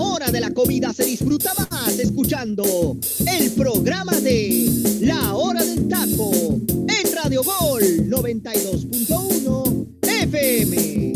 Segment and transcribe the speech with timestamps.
[0.00, 6.30] Hora de la comida se disfruta más escuchando el programa de La hora del taco
[6.32, 11.12] en Radio Gol 92.1 FM.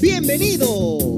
[0.00, 1.11] Bienvenidos.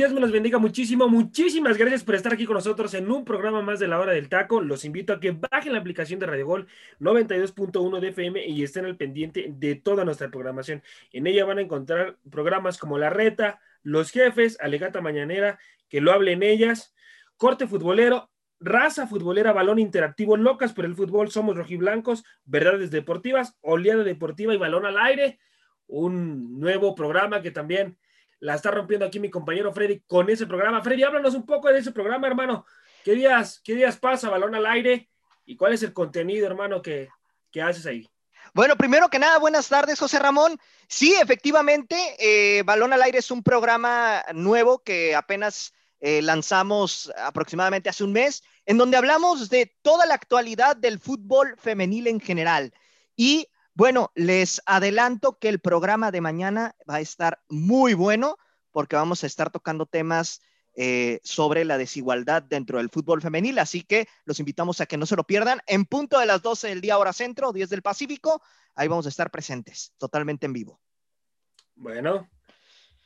[0.00, 1.10] Dios me los bendiga muchísimo.
[1.10, 4.30] Muchísimas gracias por estar aquí con nosotros en un programa más de la hora del
[4.30, 4.62] taco.
[4.62, 6.68] Los invito a que bajen la aplicación de Radio Gol
[7.00, 10.82] 92.1 de FM y estén al pendiente de toda nuestra programación.
[11.12, 15.58] En ella van a encontrar programas como La Reta, Los Jefes, Alegata Mañanera,
[15.90, 16.94] que lo hablen ellas,
[17.36, 24.02] Corte Futbolero, Raza Futbolera, Balón Interactivo, Locas por el Fútbol, Somos Rojiblancos, Verdades Deportivas, Oleada
[24.02, 25.40] Deportiva y Balón al Aire.
[25.86, 27.98] Un nuevo programa que también
[28.40, 30.82] la está rompiendo aquí mi compañero Freddy con ese programa.
[30.82, 32.66] Freddy, háblanos un poco de ese programa, hermano.
[33.04, 35.08] ¿Qué días, qué días pasa balón al aire?
[35.44, 37.08] ¿Y cuál es el contenido, hermano, que,
[37.62, 38.08] haces ahí?
[38.54, 40.58] Bueno, primero que nada, buenas tardes, José Ramón.
[40.88, 47.88] Sí, efectivamente, eh, Balón al Aire es un programa nuevo que apenas eh, lanzamos aproximadamente
[47.88, 52.72] hace un mes, en donde hablamos de toda la actualidad del fútbol femenil en general.
[53.16, 53.48] Y
[53.80, 58.36] bueno, les adelanto que el programa de mañana va a estar muy bueno
[58.72, 60.42] porque vamos a estar tocando temas
[60.74, 65.06] eh, sobre la desigualdad dentro del fútbol femenil, así que los invitamos a que no
[65.06, 65.60] se lo pierdan.
[65.66, 68.42] En punto de las 12 del día hora centro, 10 del Pacífico,
[68.74, 70.78] ahí vamos a estar presentes, totalmente en vivo.
[71.74, 72.28] Bueno,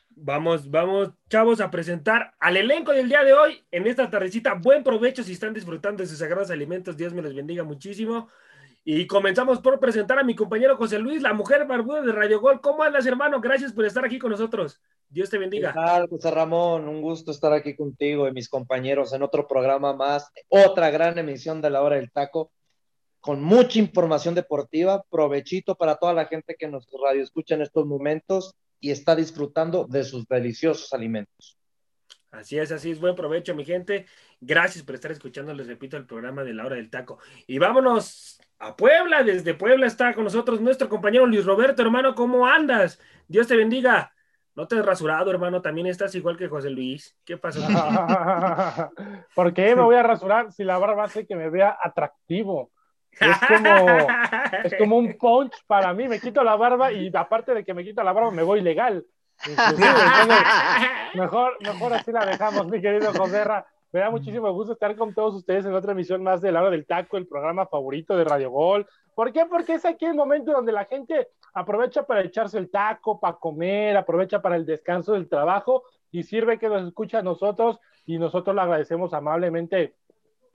[0.08, 4.54] vamos, vamos, chavos, a presentar al elenco del día de hoy en esta tardecita.
[4.54, 6.96] Buen provecho si están disfrutando de sus sagrados alimentos.
[6.96, 8.28] Dios me los bendiga muchísimo.
[8.86, 12.60] Y comenzamos por presentar a mi compañero José Luis, la mujer barbuda de Radio Gol.
[12.60, 13.40] ¿Cómo andas, hermano?
[13.40, 14.78] Gracias por estar aquí con nosotros.
[15.08, 15.72] Dios te bendiga.
[15.72, 16.86] ¿Qué tal, José Ramón?
[16.86, 21.62] Un gusto estar aquí contigo y mis compañeros en otro programa más, otra gran emisión
[21.62, 22.52] de la hora del taco,
[23.20, 25.02] con mucha información deportiva.
[25.08, 29.86] Provechito para toda la gente que nos radio escucha en estos momentos y está disfrutando
[29.88, 31.56] de sus deliciosos alimentos.
[32.34, 33.00] Así es, así es.
[33.00, 34.06] Buen provecho, mi gente.
[34.40, 37.18] Gracias por estar escuchando, les repito, el programa de la hora del taco.
[37.46, 39.22] Y vámonos a Puebla.
[39.22, 42.14] Desde Puebla está con nosotros nuestro compañero Luis Roberto, hermano.
[42.14, 43.00] ¿Cómo andas?
[43.28, 44.12] Dios te bendiga.
[44.54, 45.60] No te has rasurado, hermano.
[45.60, 47.16] También estás igual que José Luis.
[47.24, 47.60] ¿Qué pasó?
[49.34, 52.70] ¿Por qué me voy a rasurar si la barba hace que me vea atractivo?
[53.12, 53.68] Es como,
[54.64, 56.08] es como un punch para mí.
[56.08, 59.04] Me quito la barba y aparte de que me quito la barba, me voy legal.
[61.14, 63.66] mejor, mejor así la dejamos, mi querido Joserra.
[63.94, 66.70] Me da muchísimo gusto estar con todos ustedes en otra emisión más de La Hora
[66.72, 68.88] del Taco, el programa favorito de Radio Gol.
[69.14, 69.46] ¿Por qué?
[69.46, 73.96] Porque es aquí el momento donde la gente aprovecha para echarse el taco, para comer,
[73.96, 78.56] aprovecha para el descanso del trabajo y sirve que nos escucha a nosotros y nosotros
[78.56, 79.94] le agradecemos amablemente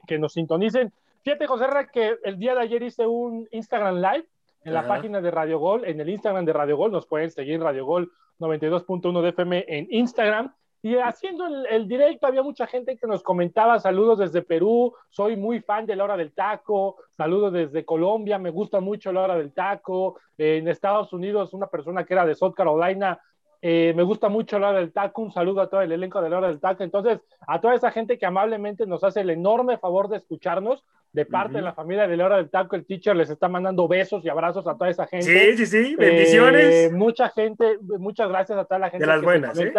[0.05, 0.91] que nos sintonicen.
[1.23, 4.27] Fíjate, José que el día de ayer hice un Instagram Live
[4.65, 7.61] en la página de Radio Gol, en el Instagram de Radio Gol, nos pueden seguir
[7.61, 13.07] Radio Gol 92.1 de FM en Instagram y haciendo el, directo había mucha gente que
[13.07, 17.83] nos comentaba saludos desde Perú, soy muy fan de la hora del taco, saludos desde
[17.83, 22.25] Colombia, me gusta mucho la hora del taco, en Estados Unidos una persona que era
[22.25, 23.19] de South Carolina,
[23.61, 26.29] eh, me gusta mucho la hora del taco, un saludo a todo el elenco de
[26.29, 29.77] la hora del taco, entonces a toda esa gente que amablemente nos hace el enorme
[29.77, 33.15] favor de escucharnos, de parte de la familia de la hora del taco, el teacher
[33.15, 35.25] les está mandando besos y abrazos a toda esa gente.
[35.25, 36.65] Sí, sí, sí, bendiciones.
[36.65, 39.73] Eh, mucha gente, muchas gracias a toda la gente de las buenas, ¿eh?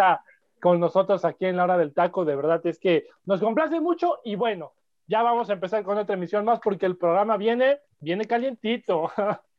[0.61, 2.23] Con nosotros aquí en la hora del taco.
[2.23, 4.73] De verdad es que nos complace mucho y bueno,
[5.07, 9.11] ya vamos a empezar con otra emisión más porque el programa viene, viene calientito.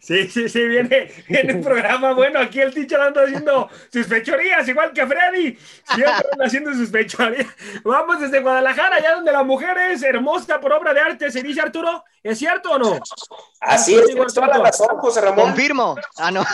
[0.00, 2.12] Sí, sí, sí, viene, viene el programa.
[2.12, 5.58] Bueno, aquí el teacher anda haciendo sus fechorías, igual que Freddy.
[5.94, 7.46] Siempre anda haciendo sus fechorías.
[7.84, 11.60] Vamos desde Guadalajara, allá donde la mujer es hermosa por obra de arte, se dice
[11.60, 12.04] Arturo.
[12.22, 13.00] ¿Es cierto o no?
[13.60, 15.46] Así es, tienes toda la razón, José Ramón.
[15.46, 15.96] Confirmo.
[16.18, 16.44] Ah, no.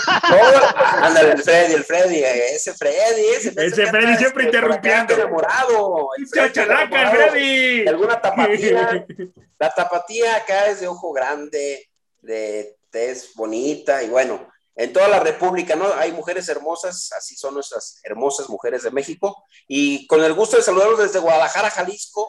[1.02, 5.12] ándale, el Freddy, el Freddy, ese Freddy, ese, ese Freddy siempre interrumpiendo.
[5.14, 6.08] enamorado.
[6.34, 7.86] Chachalaca, Freddy.
[7.86, 9.06] Alguna tapatía.
[9.58, 11.90] La tapatía acá es de ojo grande
[12.22, 15.92] de tez bonita y bueno, en toda la República, ¿no?
[15.94, 19.44] Hay mujeres hermosas, así son nuestras hermosas mujeres de México.
[19.68, 22.28] Y con el gusto de saludarlos desde Guadalajara, Jalisco,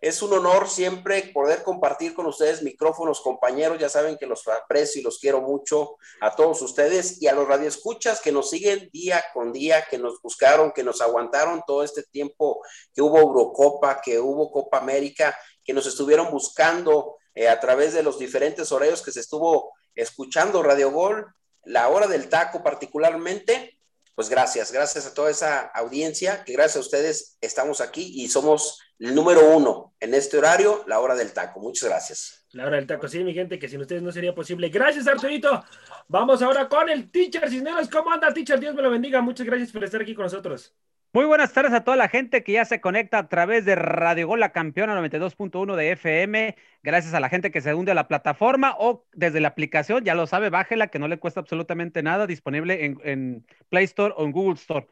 [0.00, 3.78] es un honor siempre poder compartir con ustedes micrófonos, compañeros.
[3.78, 7.46] Ya saben que los aprecio y los quiero mucho a todos ustedes y a los
[7.46, 12.02] radioescuchas que nos siguen día con día, que nos buscaron, que nos aguantaron todo este
[12.02, 12.62] tiempo
[12.94, 18.02] que hubo Eurocopa, que hubo Copa América, que nos estuvieron buscando eh, a través de
[18.02, 21.26] los diferentes horarios que se estuvo escuchando Radio Gol,
[21.64, 23.78] la hora del taco particularmente
[24.18, 28.80] pues gracias, gracias a toda esa audiencia, que gracias a ustedes estamos aquí y somos
[28.98, 31.60] el número uno en este horario, la hora del taco.
[31.60, 32.44] Muchas gracias.
[32.50, 34.70] La hora del taco, sí, mi gente, que sin ustedes no sería posible.
[34.70, 35.64] Gracias, Arturito.
[36.08, 37.88] Vamos ahora con el teacher Cisneros.
[37.88, 38.58] ¿Cómo anda, teacher?
[38.58, 39.22] Dios me lo bendiga.
[39.22, 40.74] Muchas gracias por estar aquí con nosotros.
[41.18, 44.28] Muy buenas tardes a toda la gente que ya se conecta a través de Radio
[44.28, 46.54] Gol, la campeona 92.1 de FM.
[46.84, 50.14] Gracias a la gente que se hunde a la plataforma o desde la aplicación, ya
[50.14, 54.30] lo sabe, bájela que no le cuesta absolutamente nada, disponible en, Play Store o en
[54.30, 54.86] Google Store.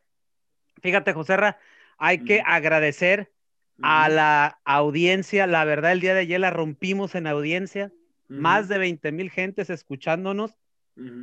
[0.82, 1.60] Fíjate, Joserra,
[1.96, 3.30] hay que agradecer
[3.80, 5.46] a la audiencia.
[5.46, 7.92] La verdad, el día de ayer la rompimos en audiencia.
[8.26, 10.58] Más de 20 mil gentes escuchándonos.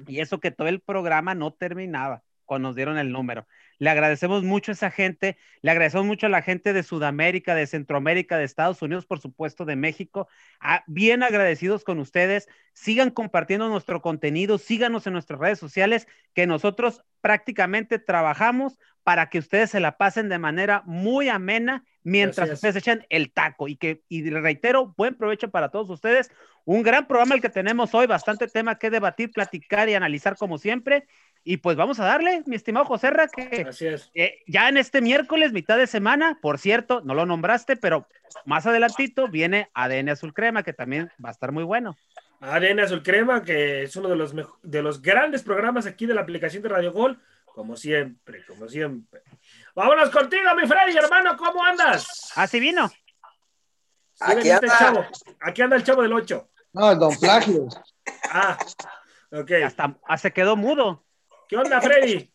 [0.08, 3.48] Y eso que todo el programa no terminaba cuando nos dieron el número.
[3.84, 7.68] Le agradecemos mucho a esa gente, le agradecemos mucho a la gente de Sudamérica, de
[7.68, 10.30] Centroamérica, de Estados Unidos, por supuesto, de México.
[10.62, 12.48] Ah, bien agradecidos con ustedes.
[12.72, 19.40] Sigan compartiendo nuestro contenido, síganos en nuestras redes sociales, que nosotros prácticamente trabajamos para que
[19.40, 23.68] ustedes se la pasen de manera muy amena mientras ustedes echan el taco.
[23.68, 26.32] Y que, y reitero, buen provecho para todos ustedes.
[26.64, 30.58] Un gran programa el que tenemos hoy, bastante tema que debatir, platicar y analizar como
[30.58, 31.06] siempre.
[31.46, 33.68] Y pues vamos a darle, mi estimado José Ra, que
[34.14, 38.08] eh, ya en este miércoles, mitad de semana, por cierto, no lo nombraste, pero
[38.46, 41.98] más adelantito viene ADN Azul Crema, que también va a estar muy bueno.
[42.40, 46.22] ADN Azul Crema, que es uno de los, de los grandes programas aquí de la
[46.22, 49.22] aplicación de Radio Gol, como siempre, como siempre.
[49.76, 52.32] Vámonos contigo, mi Freddy, hermano, ¿cómo andas?
[52.36, 52.90] Así vino.
[54.22, 55.10] Aquí anda.
[55.42, 56.50] aquí anda el chavo del 8.
[56.74, 57.68] No, el Don Plagio.
[58.32, 58.58] Ah,
[59.32, 59.52] ok.
[59.66, 61.04] Hasta, hasta se quedó mudo.
[61.48, 62.30] ¿Qué onda, Freddy?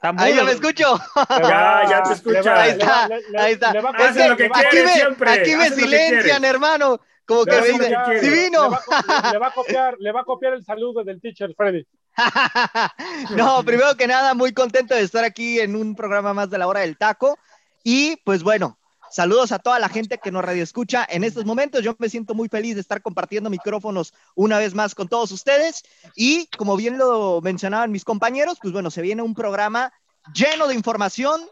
[0.00, 0.98] Ahí ya me escucho.
[1.30, 2.52] Ya, ya te escucho.
[2.52, 3.08] Ahí está,
[3.38, 3.70] ahí está.
[3.70, 5.30] Hace lo que quiere siempre.
[5.30, 7.00] Aquí me silencian, hermano.
[7.24, 8.70] Como que me dice, divino.
[9.32, 11.86] Le va, a copiar, le va a copiar el saludo del teacher Freddy.
[13.36, 16.66] no, primero que nada, muy contento de estar aquí en un programa más de la
[16.66, 17.38] hora del taco.
[17.84, 18.78] Y pues bueno,
[19.12, 21.82] Saludos a toda la gente que nos radio escucha en estos momentos.
[21.82, 25.82] Yo me siento muy feliz de estar compartiendo micrófonos una vez más con todos ustedes.
[26.16, 29.92] Y como bien lo mencionaban mis compañeros, pues bueno, se viene un programa
[30.34, 31.42] lleno de información,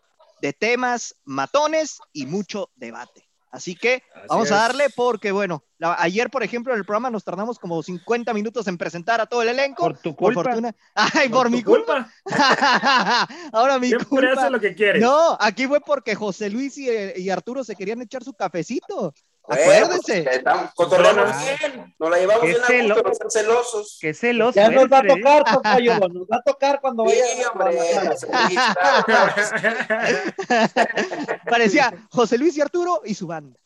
[0.40, 3.29] de temas matones y mucho debate.
[3.50, 5.64] Así que vamos a darle porque, bueno,
[5.98, 9.42] ayer, por ejemplo, en el programa nos tardamos como 50 minutos en presentar a todo
[9.42, 9.82] el elenco.
[9.82, 10.44] Por tu culpa.
[10.44, 10.74] fortuna.
[10.94, 12.08] Ay, por, mi culpa.
[13.52, 14.32] Ahora mi Siempre culpa.
[14.42, 15.00] hace lo que quiere.
[15.00, 19.14] No, aquí fue porque José Luis y, Arturo se querían echar su cafecito.
[19.50, 20.22] Acuérdense.
[20.22, 21.94] Pues, estamos cotorreando bien.
[21.98, 23.98] Nos la llevamos bien celo, a gusto, celosos.
[24.00, 24.54] Qué celoso.
[24.54, 25.98] Ya nos va a tocar, tocayo.
[25.98, 27.24] Nos va a tocar cuando vaya.
[27.24, 27.76] Sí, hombre.
[31.50, 33.58] Parecía José Luis y Arturo y su banda.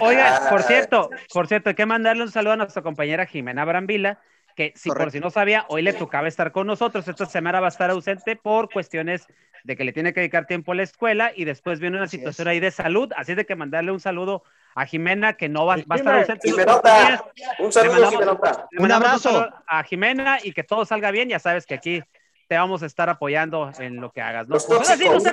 [0.00, 4.20] Oiga, por cierto, por cierto, hay que mandarle un saludo a nuestra compañera Jimena Brambila,
[4.56, 7.06] que si por si no sabía, hoy le tocaba estar con nosotros.
[7.06, 9.26] Esta semana va a estar ausente por cuestiones
[9.64, 12.48] de que le tiene que dedicar tiempo a la escuela y después viene una situación
[12.48, 13.12] ahí de salud.
[13.16, 14.44] Así de que mandarle un saludo
[14.74, 16.52] a Jimena, que no va, a estar ausente.
[17.58, 18.38] Un saludo, Jimena.
[18.78, 21.28] Un abrazo a Jimena y que todo salga bien.
[21.28, 22.02] Ya sabes que aquí
[22.48, 24.48] te vamos a estar apoyando en lo que hagas.
[24.48, 24.54] ¿no?
[24.54, 25.22] Los tóxicos.
[25.22, 25.32] de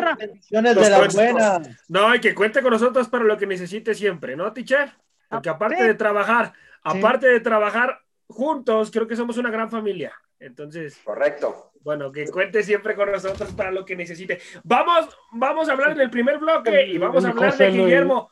[0.90, 1.62] la buena.
[1.88, 4.92] No, y que cuente con nosotros para lo que necesite siempre, ¿no, teacher?
[5.30, 5.84] Porque Ah, aparte sí.
[5.84, 6.54] de trabajar,
[6.84, 10.14] aparte de trabajar juntos, creo que somos una gran familia.
[10.40, 11.72] Entonces, Correcto.
[11.82, 14.40] bueno, que cuente siempre con nosotros para lo que necesite.
[14.64, 17.72] Vamos, vamos a hablar en el primer bloque y vamos a hablar de.
[17.72, 18.30] Guillermo,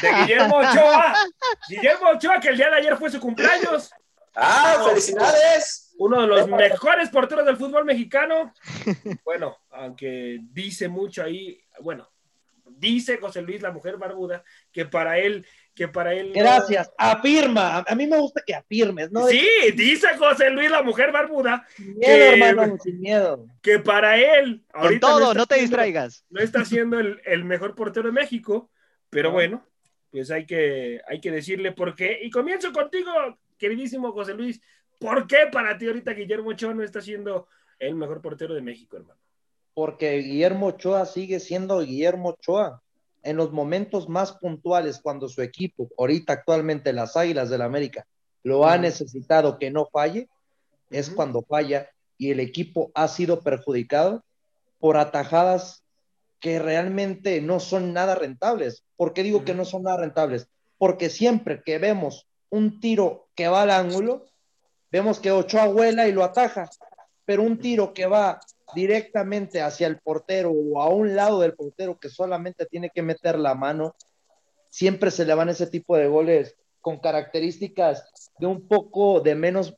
[0.00, 1.14] de Guillermo Ochoa.
[1.68, 3.92] Guillermo Ochoa, que el día de ayer fue su cumpleaños.
[4.34, 5.82] ¡Ah, felicidades!
[5.98, 8.52] uno de los mejores porteros del fútbol mexicano.
[9.24, 12.10] Bueno, aunque dice mucho ahí, bueno,
[12.64, 16.32] dice José Luis, la mujer barbuda, que para él, que para él.
[16.34, 16.90] Gracias.
[16.98, 17.78] Afirma.
[17.86, 19.26] A- mí me gusta que afirmes, ¿no?
[19.26, 23.46] Sí, dice José Luis, la mujer barbuda, Sin que- miedo, hermano, sin miedo.
[23.62, 24.62] que para él.
[24.72, 26.24] Con ahorita todo, no te siendo- distraigas.
[26.30, 28.70] No está siendo el, el mejor portero de México,
[29.10, 29.66] pero bueno,
[30.10, 32.18] pues hay que, hay que decirle por qué.
[32.22, 33.10] Y comienzo contigo,
[33.56, 34.60] queridísimo José Luis.
[34.98, 37.48] ¿Por qué para ti ahorita Guillermo Ochoa no está siendo
[37.78, 39.18] el mejor portero de México, hermano?
[39.74, 42.82] Porque Guillermo Ochoa sigue siendo Guillermo Ochoa.
[43.22, 48.06] En los momentos más puntuales, cuando su equipo, ahorita actualmente las Águilas del América,
[48.42, 50.28] lo ha necesitado que no falle,
[50.90, 51.88] es cuando falla
[52.18, 54.24] y el equipo ha sido perjudicado
[54.78, 55.82] por atajadas
[56.40, 58.82] que realmente no son nada rentables.
[58.96, 60.48] ¿Por qué digo que no son nada rentables?
[60.76, 64.26] Porque siempre que vemos un tiro que va al ángulo,
[64.90, 66.68] vemos que Ochoa vuela y lo ataja,
[67.24, 68.40] pero un tiro que va
[68.74, 73.38] directamente hacia el portero o a un lado del portero que solamente tiene que meter
[73.38, 73.94] la mano,
[74.70, 79.76] siempre se le van ese tipo de goles con características de un poco de menos,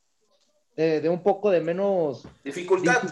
[0.76, 3.02] de un poco de menos dificultad.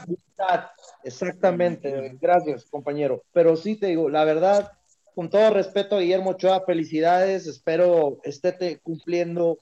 [1.05, 3.23] Exactamente, gracias compañero.
[3.33, 4.73] Pero sí te digo, la verdad,
[5.14, 9.59] con todo respeto Guillermo Ochoa, felicidades, espero esté cumpliendo,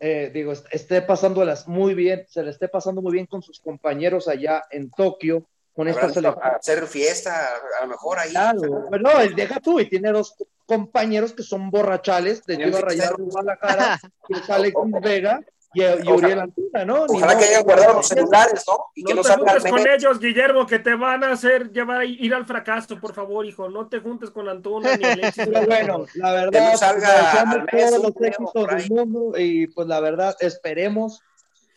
[0.00, 4.28] eh, digo, esté pasándolas muy bien, se le esté pasando muy bien con sus compañeros
[4.28, 6.44] allá en Tokio, con esta selección.
[6.44, 8.30] hacer fiesta, a lo mejor ahí.
[8.30, 10.34] Claro, bueno, él deja tú y tiene dos
[10.66, 15.40] compañeros que son borrachales, de lleva rayado la cara, que es Alex Vega
[15.74, 17.04] y, y Uriel Antuna, ¿no?
[17.08, 18.86] Ojalá que hayan guardado los celulares, ¿no?
[18.94, 22.34] Y que no te juntes con ellos, Guillermo, que te van a hacer llevar ir
[22.34, 23.68] al fracaso, por favor, hijo.
[23.68, 25.46] No te juntes con Antuna ni Alexis.
[25.46, 30.00] Pero bueno, la verdad, no salga pues, todos los éxitos del mundo y pues la
[30.00, 31.20] verdad, esperemos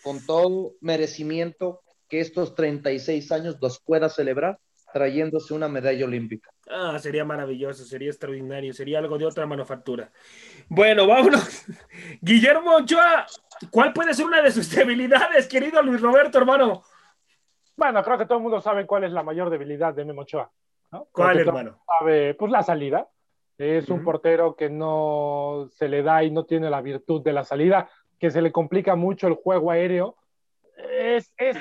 [0.03, 4.59] con todo merecimiento que estos 36 años los pueda celebrar
[4.93, 6.49] trayéndose una medalla olímpica.
[6.73, 10.09] Ah, sería maravilloso, sería extraordinario, sería algo de otra manufactura.
[10.69, 11.65] Bueno, vámonos.
[12.21, 13.25] Guillermo Ochoa,
[13.69, 16.83] ¿cuál puede ser una de sus debilidades, querido Luis Roberto, hermano?
[17.75, 20.49] Bueno, creo que todo el mundo sabe cuál es la mayor debilidad de Memo Ochoa.
[21.11, 21.81] ¿Cuál, hermano?
[21.85, 23.07] Sabe, pues la salida.
[23.57, 27.43] Es un portero que no se le da y no tiene la virtud de la
[27.43, 30.17] salida, que se le complica mucho el juego aéreo.
[30.77, 31.57] Es, es,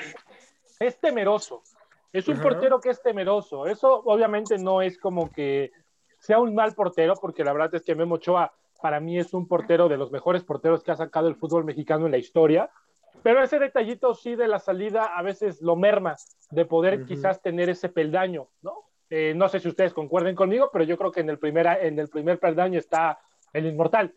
[0.78, 1.62] es temeroso.
[2.12, 3.66] Es un portero que es temeroso.
[3.66, 5.70] Eso obviamente no es como que
[6.18, 8.52] sea un mal portero, porque la verdad es que Memo Ochoa
[8.82, 12.06] para mí es un portero de los mejores porteros que ha sacado el fútbol mexicano
[12.06, 12.70] en la historia.
[13.22, 16.16] Pero ese detallito sí de la salida a veces lo merma
[16.50, 18.90] de poder quizás tener ese peldaño, ¿no?
[19.10, 21.98] Eh, no sé si ustedes concuerden conmigo, pero yo creo que en el primer, en
[21.98, 23.18] el primer peldaño está
[23.52, 24.14] el inmortal,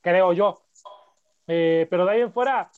[0.00, 0.60] creo yo.
[1.46, 2.70] Eh, pero de ahí en fuera,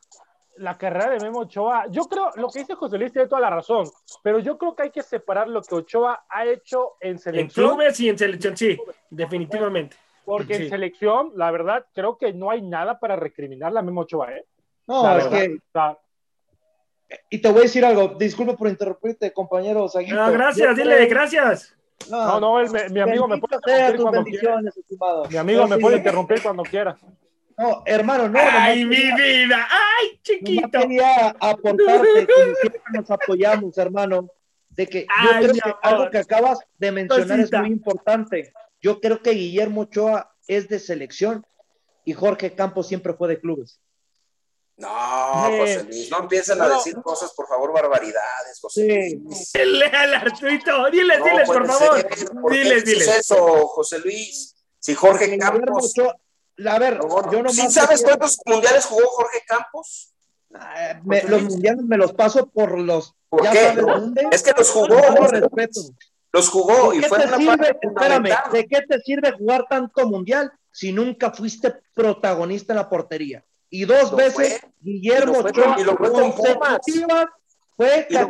[0.57, 3.51] la carrera de Memo Ochoa, yo creo, lo que dice José Luis tiene toda la
[3.51, 3.87] razón,
[4.23, 7.67] pero yo creo que hay que separar lo que Ochoa ha hecho en selección.
[7.67, 8.79] En clubes y en selección, sí,
[9.09, 9.97] definitivamente.
[10.25, 14.33] Porque en selección, la verdad, creo que no hay nada para recriminar a Memo Ochoa,
[14.33, 14.45] ¿eh?
[14.87, 15.59] No, es que...
[17.29, 21.77] Y te voy a decir algo, disculpe por interrumpirte, compañero No, gracias, dile, gracias.
[22.09, 22.57] No, no,
[22.91, 24.61] mi amigo me puede interrumpir cuando quiera.
[25.29, 26.97] Mi amigo me puede interrumpir cuando quiera.
[27.57, 28.39] No, hermano, no.
[28.41, 29.69] ¡Ay, mi vida!
[29.71, 30.81] ¡Ay, chiquito!
[30.81, 34.29] Quería aportarte, como siempre nos apoyamos, hermano,
[34.71, 38.53] de que yo creo que algo que acabas de mencionar es muy importante.
[38.81, 41.45] Yo creo que Guillermo Ochoa es de selección
[42.05, 43.81] y Jorge Campos siempre fue de clubes.
[44.81, 49.53] No, José Luis, no empiecen a decir cosas, por favor, barbaridades, José Luis.
[49.55, 52.51] al Artuito, diles, diles, por favor.
[52.51, 53.09] Diles, diles.
[53.09, 54.55] eso, José Luis?
[54.79, 55.93] Si Jorge Campos
[56.67, 57.01] a ver,
[57.33, 60.13] yo no ¿Sí sabes cuántos mundiales jugó Jorge Campos?
[60.55, 63.15] Ah, los mundiales me los paso por los.
[63.29, 63.75] ¿Por qué?
[64.33, 65.27] Es que los jugó.
[65.27, 65.81] respeto.
[66.33, 70.93] Los jugó y fue una sirve, Espérame, ¿de qué te sirve jugar tanto mundial si
[70.93, 73.45] nunca fuiste protagonista en la portería?
[73.69, 77.27] Y dos veces Guillermo Ochoa consecutivas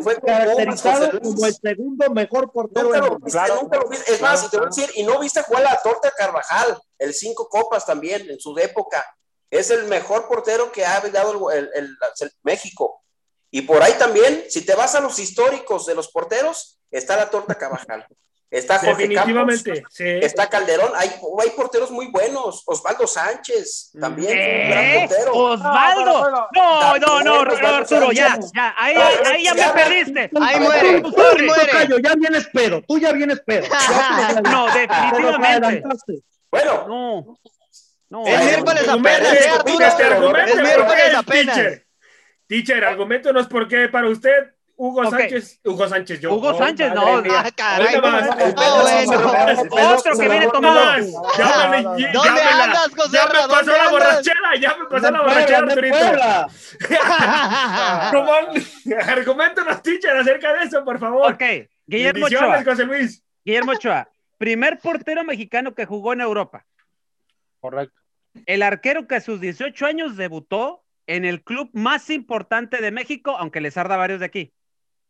[0.02, 4.12] fue, caracterizado como el segundo mejor portero nunca lo viste, nunca lo viste.
[4.12, 7.14] Es más, y te voy a decir, y no viste jugar la torta Carvajal, el
[7.14, 9.04] cinco copas también en su época.
[9.50, 11.96] Es el mejor portero que ha dado el, el,
[12.42, 13.02] México.
[13.50, 17.30] Y por ahí también, si te vas a los históricos de los porteros, está la
[17.30, 18.06] torta Carvajal.
[18.50, 20.04] Está Jorge Definitivamente, Campos, sí.
[20.04, 25.32] está Calderón, hay, hay, porteros muy buenos, Osvaldo Sánchez también, un gran portero.
[25.34, 30.30] Osvaldo, no, no, no, Arturo, ya, ya, ahí, ahí ya me perdiste.
[30.40, 32.02] Ahí muere, tú, muere.
[32.02, 33.68] ya vienes pedo, tú ya vienes pedo.
[34.42, 35.82] no, definitivamente.
[36.50, 37.38] Bueno, no.
[38.08, 40.36] No, el miércoles apenas, ¿eh, Arturo?
[40.36, 41.54] El miércoles apenas.
[41.54, 41.86] Teacher,
[42.48, 44.52] teacher, argumentos por qué para usted
[44.82, 46.32] Hugo Sánchez, Hugo Sánchez, yo.
[46.32, 47.18] Hugo Sánchez, no.
[47.18, 47.96] Ah, caray.
[47.96, 51.06] Otro que viene tomando.
[52.14, 53.18] ¿Dónde andas, José?
[53.18, 55.98] Ya me pasó la borrachera, ya me pasó la borrachera, Arturito.
[59.06, 61.34] Argumentos, teacher, acerca de eso, por favor.
[61.34, 61.42] Ok,
[61.86, 62.64] Guillermo Ochoa.
[62.64, 63.22] José Luis.
[63.44, 64.08] Guillermo Ochoa,
[64.38, 66.64] primer portero mexicano que jugó en Europa.
[67.60, 68.00] Correcto.
[68.46, 73.36] El arquero que a sus 18 años debutó en el club más importante de México,
[73.36, 74.54] aunque les arda varios de aquí.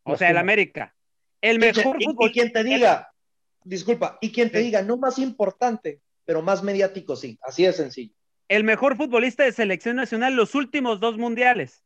[0.04, 0.94] O sea, el América.
[1.40, 2.30] El mejor y, fútbol.
[2.30, 3.12] Y quien te diga,
[3.64, 8.14] disculpa, y quien te diga, no más importante, pero más mediático, sí, así de sencillo.
[8.48, 11.84] el mejor futbolista de selección nacional los últimos dos mundiales.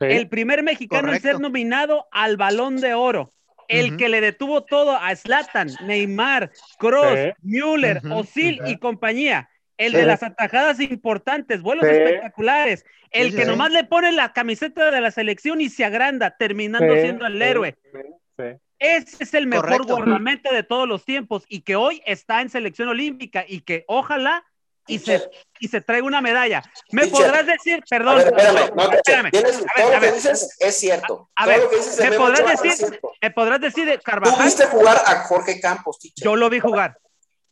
[0.00, 0.06] Sí.
[0.08, 3.30] El primer mexicano en ser nominado al Balón de Oro.
[3.68, 7.32] El que le detuvo todo a Zlatan, Neymar, Kroos, Sí.
[7.42, 9.50] Müller, Ujú, Osil y compañía.
[9.78, 9.98] El Sí.
[9.98, 11.94] de las atajadas importantes, vuelos Sí.
[11.94, 12.84] espectaculares.
[13.10, 13.48] El Sí, que sí.
[13.50, 17.34] nomás le pone la camiseta de la selección y se agranda, terminando Sí, siendo el
[17.38, 17.76] sí, héroe.
[17.92, 17.98] sí,
[18.38, 18.44] sí.
[18.78, 19.96] Ese es el mejor Correcto.
[19.96, 24.44] guardameta de todos los tiempos y que hoy está en selección olímpica y que ojalá
[24.88, 25.20] y se,
[25.58, 26.62] y se traiga una medalla.
[26.92, 29.30] Me podrás decir, perdón, ver, espérame, no, espérame.
[29.32, 30.14] tienes- A ver, todo a lo que ver.
[30.14, 31.30] dices es cierto.
[31.34, 33.00] A todo ver, lo que dices de ¿me podrás decir?
[33.22, 34.44] me podrás decir de Tú Carvajal.
[34.44, 36.24] viste jugar a Jorge Campos, teacher.
[36.24, 36.98] Yo lo vi jugar.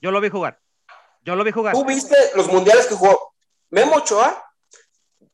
[0.01, 0.61] Yo lo vi jugar.
[1.25, 1.75] Yo lo vi jugar.
[1.75, 3.35] Tú viste los mundiales que jugó.
[3.71, 4.45] Memo Ochoa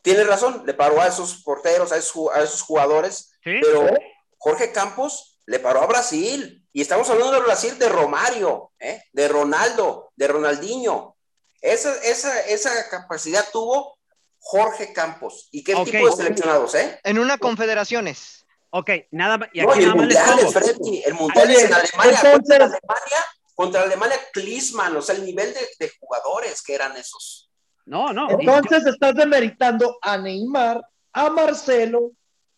[0.02, 3.58] tiene razón, le paró a esos porteros, a esos, a esos jugadores, ¿Sí?
[3.60, 3.86] pero
[4.38, 6.64] Jorge Campos le paró a Brasil.
[6.72, 9.02] Y estamos hablando de Brasil de Romario, ¿eh?
[9.12, 11.16] de Ronaldo, de Ronaldinho.
[11.60, 13.98] Esa, esa, esa capacidad tuvo
[14.38, 15.48] Jorge Campos.
[15.50, 15.84] ¿Y qué Ok.
[15.90, 16.98] tipo de seleccionados, eh?
[17.02, 18.46] En una confederaciones.
[18.70, 19.48] Ok, nada más.
[19.52, 20.52] Y aquí el nada más les mundial.
[20.52, 23.26] Freddy, el mundial es en Alemania, entonces- contra Alemania,
[23.60, 27.50] contra Alemania, Klinsmann, o sea, el nivel de, de jugadores que eran esos.
[27.86, 28.28] No, no.
[28.30, 30.80] Entonces estás demeritando a Neymar,
[31.12, 32.12] a Marcelo,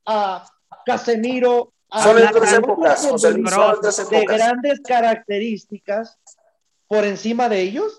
[0.07, 0.47] a
[0.87, 4.37] Casemiro, a Son en Zlatan, tres épocas, José Luis, son tres de épocas.
[4.39, 6.19] grandes características
[6.87, 7.99] por encima de ellos.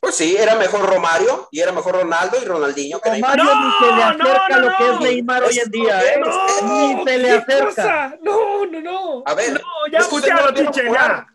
[0.00, 3.38] Pues sí, era mejor Romario y era mejor Ronaldo y Ronaldinho que Neymar.
[3.38, 4.76] Romario No, ni se le no, acerca no, a lo no.
[4.78, 6.20] que es Neymar hoy en día, ¿eh?
[6.20, 7.66] No, Ni se le ¿qué acerca.
[7.66, 8.18] cosa?
[8.20, 9.22] No, no, no.
[9.26, 9.60] A ver, No,
[9.92, 11.10] ya es que ustedes putealo, no vieron teacher, jugar.
[11.10, 11.26] ya.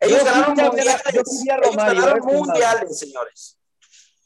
[0.00, 1.02] Ellos Yo ganaron mundiales.
[1.12, 3.58] yo Ellos ganaron eh, mundiales, señores.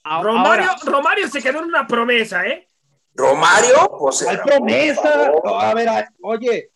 [0.04, 2.66] A- Romario, ahora, Romario se quedó en una promesa, ¿eh?
[3.14, 4.26] Romario, pues.
[4.26, 5.32] Hay promesa.
[5.44, 6.70] a ver, a- oye,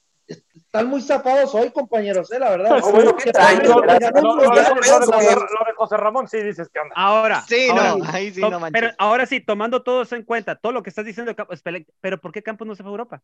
[0.72, 2.38] están muy zapados hoy, compañeros, ¿eh?
[2.38, 2.82] La verdad.
[2.82, 4.12] Que ganó Lo, de, mundial.
[4.22, 6.94] lo de José, que- lo de José Ramón, sí dices que onda.
[6.96, 7.42] ahora.
[7.42, 8.80] Sí, ahora, no, ahí sí, no manches.
[8.80, 11.36] pero ahora sí, tomando todo eso en cuenta, todo lo que estás diciendo,
[12.00, 13.22] pero ¿por qué Campos no se fue a Europa?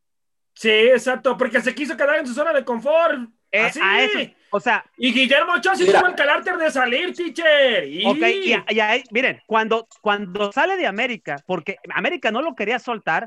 [0.53, 3.31] Sí, exacto, porque se quiso quedar en su zona de confort.
[3.51, 3.81] Eh, Así.
[3.83, 7.85] a eso, o sea, Y Guillermo Ochoa sí tuvo el carácter de salir, teacher.
[7.89, 8.05] Y...
[8.05, 12.79] Ok, y, y ahí, miren, cuando, cuando sale de América, porque América no lo quería
[12.79, 13.25] soltar,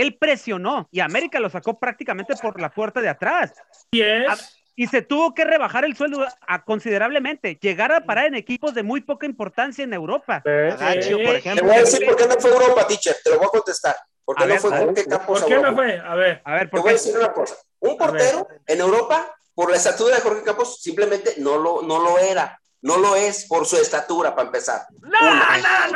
[0.00, 3.52] él presionó y América lo sacó prácticamente por la puerta de atrás
[3.90, 8.34] y es- y se tuvo que rebajar el sueldo a, considerablemente, llegar a parar en
[8.34, 10.42] equipos de muy poca importancia en Europa.
[10.44, 13.16] Por Te voy a decir por qué no fue Europa, teacher.
[13.24, 13.96] Te lo voy a contestar.
[14.24, 14.84] ¿Por qué A no ver, fue a ver.
[14.86, 15.98] Jorge Campos ¿Por a qué no fue?
[15.98, 16.42] A ver.
[16.44, 16.98] A ver, Te ¿por voy a qué?
[16.98, 17.54] decir una cosa.
[17.80, 22.18] Un portero en Europa, por la estatura de Jorge Campos, simplemente no lo, no lo
[22.18, 22.60] era.
[22.82, 24.82] No lo es por su estatura, para empezar.
[25.00, 25.08] No,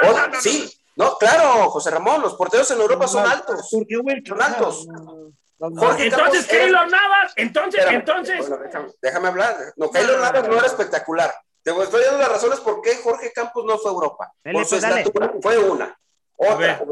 [0.02, 3.68] no, no, sí, no, claro, José Ramón, los porteros en Europa son altos.
[3.70, 4.86] Son altos.
[4.86, 5.80] No, no.
[5.80, 9.56] Jorge Entonces, Keylor Navas, entonces, Espérame, entonces, bueno, déjame, déjame hablar.
[9.76, 10.22] No, Keylor No.
[10.24, 11.34] Navas no era espectacular.
[11.62, 14.32] Te estoy dando las razones por qué Jorge Campos no fue a Europa.
[14.42, 15.00] Dale, por su pues, dale.
[15.02, 15.98] estatura fue una.
[16.36, 16.82] Otra,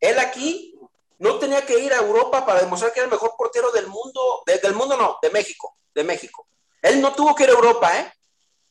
[0.00, 0.76] él aquí
[1.18, 4.42] no tenía que ir a Europa para demostrar que era el mejor portero del mundo,
[4.44, 6.48] de- del mundo no, de México, de México.
[6.82, 8.12] Él no tuvo que ir a Europa, ¿eh?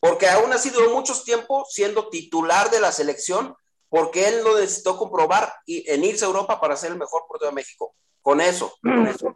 [0.01, 3.55] Porque aún así duró muchos tiempos siendo titular de la selección,
[3.95, 7.49] porque él no necesitó comprobar y- en irse a Europa para ser el mejor portero
[7.49, 7.95] de México.
[8.21, 9.33] Con eso, con eso.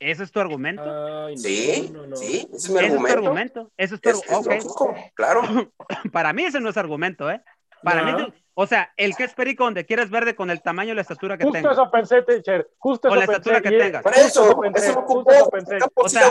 [0.00, 0.82] ¿Ese es tu argumento?
[0.82, 2.16] Ay, no, Sí, no, no.
[2.16, 3.18] sí, ese es mi ¿Ese es tu argumento.
[3.18, 3.72] argumento?
[3.76, 4.74] ¿Ese es tu argumento?
[5.14, 5.42] claro.
[6.12, 7.40] Para mí ese no es argumento, ¿eh?
[7.84, 8.18] Para No.
[8.18, 11.02] mí, o sea, el que es perico donde quieres verde con el tamaño y la
[11.02, 11.72] estatura que Justo tenga.
[11.72, 12.68] eso pensé, teacher.
[12.78, 13.38] Justo O eso la pensé.
[13.38, 14.02] estatura que tengas.
[14.02, 15.78] Por justo eso, pensé, eso lo justo eso pensé.
[15.94, 16.30] O sea.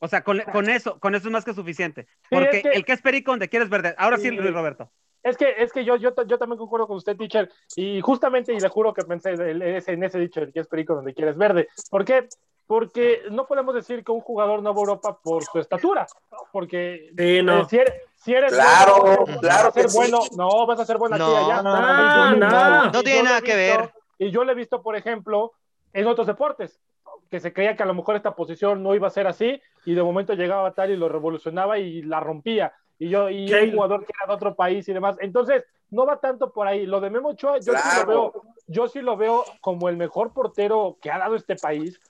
[0.00, 2.06] O sea, con, con eso, con eso es más que suficiente.
[2.22, 3.94] Sí, Porque es que- el que es perico donde quieres verde.
[3.98, 4.30] Ahora sí, Sí.
[4.36, 4.90] Luis Roberto.
[5.22, 8.60] Es que, es que yo, yo, yo también concuerdo con usted, teacher, y justamente, y
[8.60, 11.36] le juro que pensé en ese, en ese dicho, el que es perico donde quieres
[11.38, 11.68] verde.
[11.90, 12.28] ¿Por qué?
[12.66, 16.38] Porque no podemos decir que un jugador no va a Europa por su estatura, ¿no?
[16.52, 17.62] porque Sí, no.
[17.62, 19.96] eh, si eres, si eres Claro, bueno, vas claro a ser que sí.
[19.96, 21.62] bueno, no, vas a ser bueno aquí No, allá.
[21.62, 23.00] no, no, no.
[23.00, 23.92] y tiene nada que visto- ver.
[24.18, 25.52] Y yo lo he visto, por ejemplo,
[25.94, 26.80] en otros deportes,
[27.30, 29.94] que se creía que a lo mejor esta posición no iba a ser así, y
[29.94, 32.72] de momento llegaba tal y lo revolucionaba y la rompía.
[32.98, 33.54] Y yo, y Sí.
[33.54, 35.16] un jugador que era de otro país y demás.
[35.20, 36.86] Entonces, no va tanto por ahí.
[36.86, 38.32] Lo de Memo Ochoa, yo sí lo veo,
[38.66, 42.00] yo sí lo veo como el mejor portero que ha dado este país,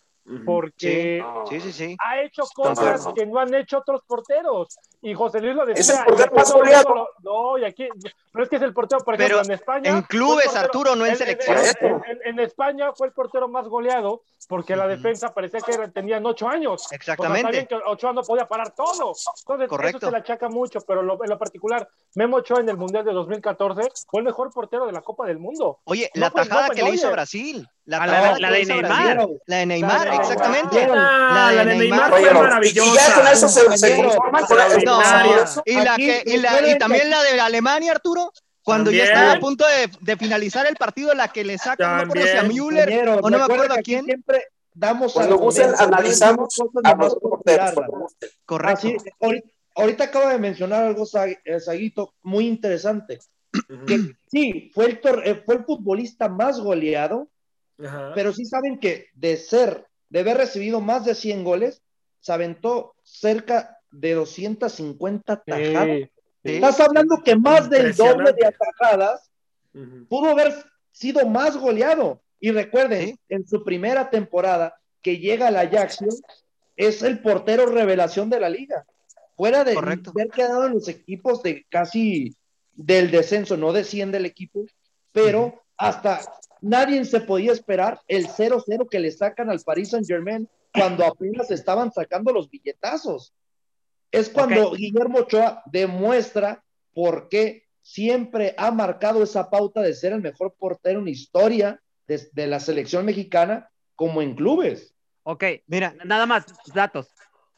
[0.44, 1.96] porque Sí, sí, sí.
[2.04, 4.78] ha hecho cosas que no han hecho otros porteros.
[5.06, 5.80] Y José Luis lo decía.
[5.80, 6.94] Es el y portero aquí más goleado.
[6.94, 7.88] lo- No, y aquí,
[8.32, 9.90] pero es que es el portero, por ejemplo, Pero en España.
[9.90, 11.56] en clubes, portero- Arturo, no en selección.
[11.80, 16.24] En, en- en España fue el portero más goleado porque la defensa parecía que tenían
[16.26, 16.90] ocho años.
[16.90, 17.48] Exactamente.
[17.48, 19.12] O sea, que Ochoa no podía parar todo.
[19.40, 19.98] Entonces, Correcto.
[19.98, 23.04] eso se le achaca mucho, pero lo- en lo particular, Memo Ochoa en el Mundial
[23.04, 25.80] de 2014 fue el mejor portero de la Copa del Mundo.
[25.84, 27.10] Oye, No la tajada que le hizo.
[27.10, 27.68] Brasil.
[27.86, 28.38] La, de Neymar.
[28.40, 29.40] Brasil.
[29.46, 30.88] La de Neymar, exactamente.
[30.90, 32.10] Ah, La de Neymar.
[32.10, 33.08] Fue no, y- maravillosa.
[33.08, 33.64] ya con eso se,
[33.96, 34.44] conforman
[34.86, 34.93] no,
[35.64, 39.04] Y, la Aquí, que, y, la- y recuerden también la de Alemania, Arturo, cuando ya
[39.04, 42.26] estaba a punto de, de finalizar el partido, la que le saca, no me acuerdo
[42.26, 42.42] si a.
[42.44, 44.04] Müller o no me acuerdo a quién.
[44.06, 47.72] Siempre damos Cuando gusten, analizamos cosas a los por porteros.
[48.46, 48.78] Correcto.
[48.78, 53.18] Así, ahorita, ahorita acaba de mencionar algo, Sa- eh, Saguito, muy interesante.
[53.86, 57.28] Que sí, fue el, tor- eh, fue el futbolista más goleado,
[57.84, 58.12] Ajá.
[58.14, 61.82] pero sí saben que de ser, de haber recibido más de 100 goles,
[62.20, 65.86] se aventó cerca de 250 tajadas.
[65.86, 66.10] Sí,
[66.44, 66.56] Sí.
[66.56, 69.30] Estás hablando que más del doble de atajadas
[70.10, 70.52] pudo haber
[70.92, 72.20] sido más goleado.
[72.38, 73.18] Y recuerden, Sí.
[73.30, 76.00] en su primera temporada que llega al Ajax,
[76.76, 78.84] es el portero revelación de la liga.
[79.38, 80.10] Fuera de Correcto.
[80.10, 82.36] haber quedado en los equipos de casi
[82.74, 84.66] del descenso, no desciende el equipo,
[85.12, 86.20] pero hasta
[86.60, 91.50] nadie se podía esperar el 0-0 que le sacan al Paris Saint Germain cuando apenas
[91.50, 93.32] estaban sacando los billetazos.
[94.14, 100.22] Es cuando Guillermo Ochoa demuestra por qué siempre ha marcado esa pauta de ser el
[100.22, 104.94] mejor portero en historia de, de la selección mexicana como en clubes.
[105.24, 107.08] Ok, Mira, nada más, datos.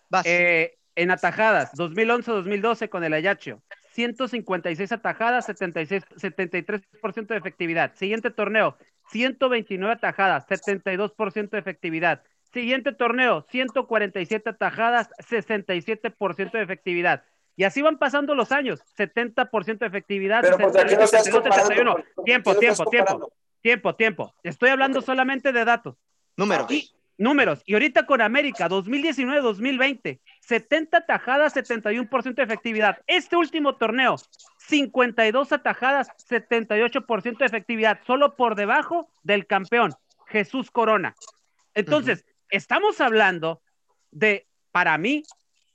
[0.09, 0.25] vas.
[0.27, 7.95] Eh, en atajadas, 2011-2012 con el Ayaccio, 156 atajadas, 76, 73% de efectividad.
[7.95, 8.79] Siguiente torneo,
[9.11, 12.23] 129 atajadas, 72% de efectividad.
[12.57, 17.23] Siguiente torneo, 147 atajadas, 67% de efectividad.
[17.55, 21.43] Y así van pasando los años, 70% de efectividad, Pero pues aquí no estás 62,
[21.43, 21.69] comparando.
[21.69, 21.93] 71.
[21.93, 24.35] ¿por qué Tiempo, tiempo, tiempo, tiempo, tiempo.
[24.43, 25.97] Estoy hablando solamente de datos.
[26.35, 26.67] Número.
[26.71, 27.63] Y números.
[27.67, 33.03] Y ahorita con América, 2019-2020, 70 atajadas, 71% de efectividad.
[33.07, 34.17] Este último torneo,
[34.61, 39.93] 52 atajadas, 78% de efectividad, solo por debajo del campeón,
[40.27, 41.15] Jesús Corona.
[41.75, 43.61] Entonces, estamos hablando
[44.11, 45.23] de, para mí,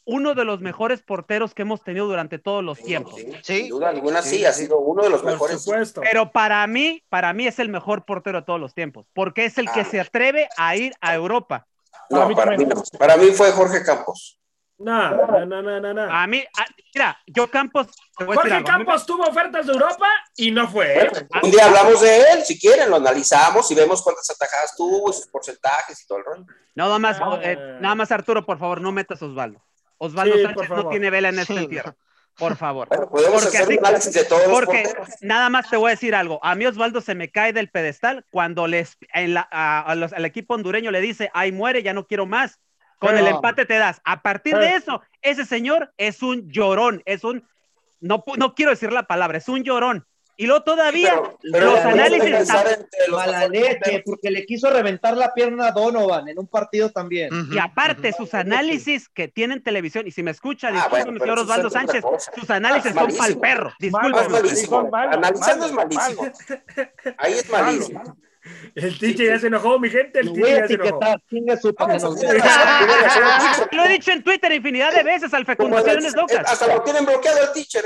[0.03, 3.15] uno de los mejores porteros que hemos tenido durante todos los tiempos.
[3.15, 3.57] Sí, Sí.
[3.61, 5.61] Sin duda alguna, sí, Sí, ha sido uno de los Por mejores.
[5.63, 6.01] supuesto.
[6.01, 9.57] Pero para mí, para mí es el mejor portero de todos los tiempos, porque es
[9.59, 9.85] el que Ah.
[9.85, 11.67] se atreve a ir a Europa.
[12.09, 12.83] No, Para mí para mí también.
[12.91, 12.97] no.
[12.99, 14.39] Para mí fue Jorge Campos.
[14.83, 16.01] No, no, no, no, no, no.
[16.03, 19.73] A mí, a- mira, yo Campos, te voy a decir Jorge Campos tuvo ofertas de
[19.73, 21.03] Europa y no fue.
[21.05, 21.11] ¿eh?
[21.43, 25.13] Un día hablamos de él, si quieren, lo analizamos y vemos cuántas atajadas tuvo y
[25.13, 26.45] sus porcentajes y todo el rollo.
[26.75, 27.39] Nada más, Ah.
[27.43, 29.63] eh, nada más Arturo, por favor, no metas a Osvaldo.
[29.97, 31.95] Osvaldo Sí, Sánchez no tiene vela en este Sí, entierro.
[32.37, 32.87] Por favor.
[32.87, 35.09] Bueno, podemos Porque hacer así- un análisis de todos los Porque porteros.
[35.21, 36.39] nada más te voy a decir algo.
[36.43, 40.13] A mí Osvaldo se me cae del pedestal cuando les, en la- a- a los-
[40.13, 42.59] al equipo hondureño le dice, ay, muere, ya no quiero más.
[43.01, 43.99] Con el empate te das.
[44.05, 47.43] A partir de eso, ese señor es un llorón, es un,
[47.99, 50.05] no, no quiero decir la palabra, es un llorón.
[50.37, 55.15] Y luego todavía Pero- pero los análisis pensar están- entre los porque le quiso reventar
[55.15, 57.29] la pierna a Donovan en un partido también.
[57.51, 58.23] Y aparte, ujú.
[58.23, 62.01] sus análisis que tienen televisión, y si me escucha, Ah, bueno, pero señor Osvaldo Sánchez,
[62.03, 62.31] cosa.
[62.33, 63.73] sus análisis Ah, son pal perro.
[63.79, 64.89] Es malísimo.
[64.89, 66.23] Malos, Analizando es malísimo.
[67.17, 68.17] Ahí es malísimo.
[68.73, 70.19] El teacher ya se enojó, mi gente.
[70.19, 70.99] El Lo teacher ya se enojó.
[73.71, 76.51] Lo he dicho en Twitter infinidad de veces al Fecundaciones Locas.
[76.51, 77.83] Hasta lo tienen bloqueado el teacher.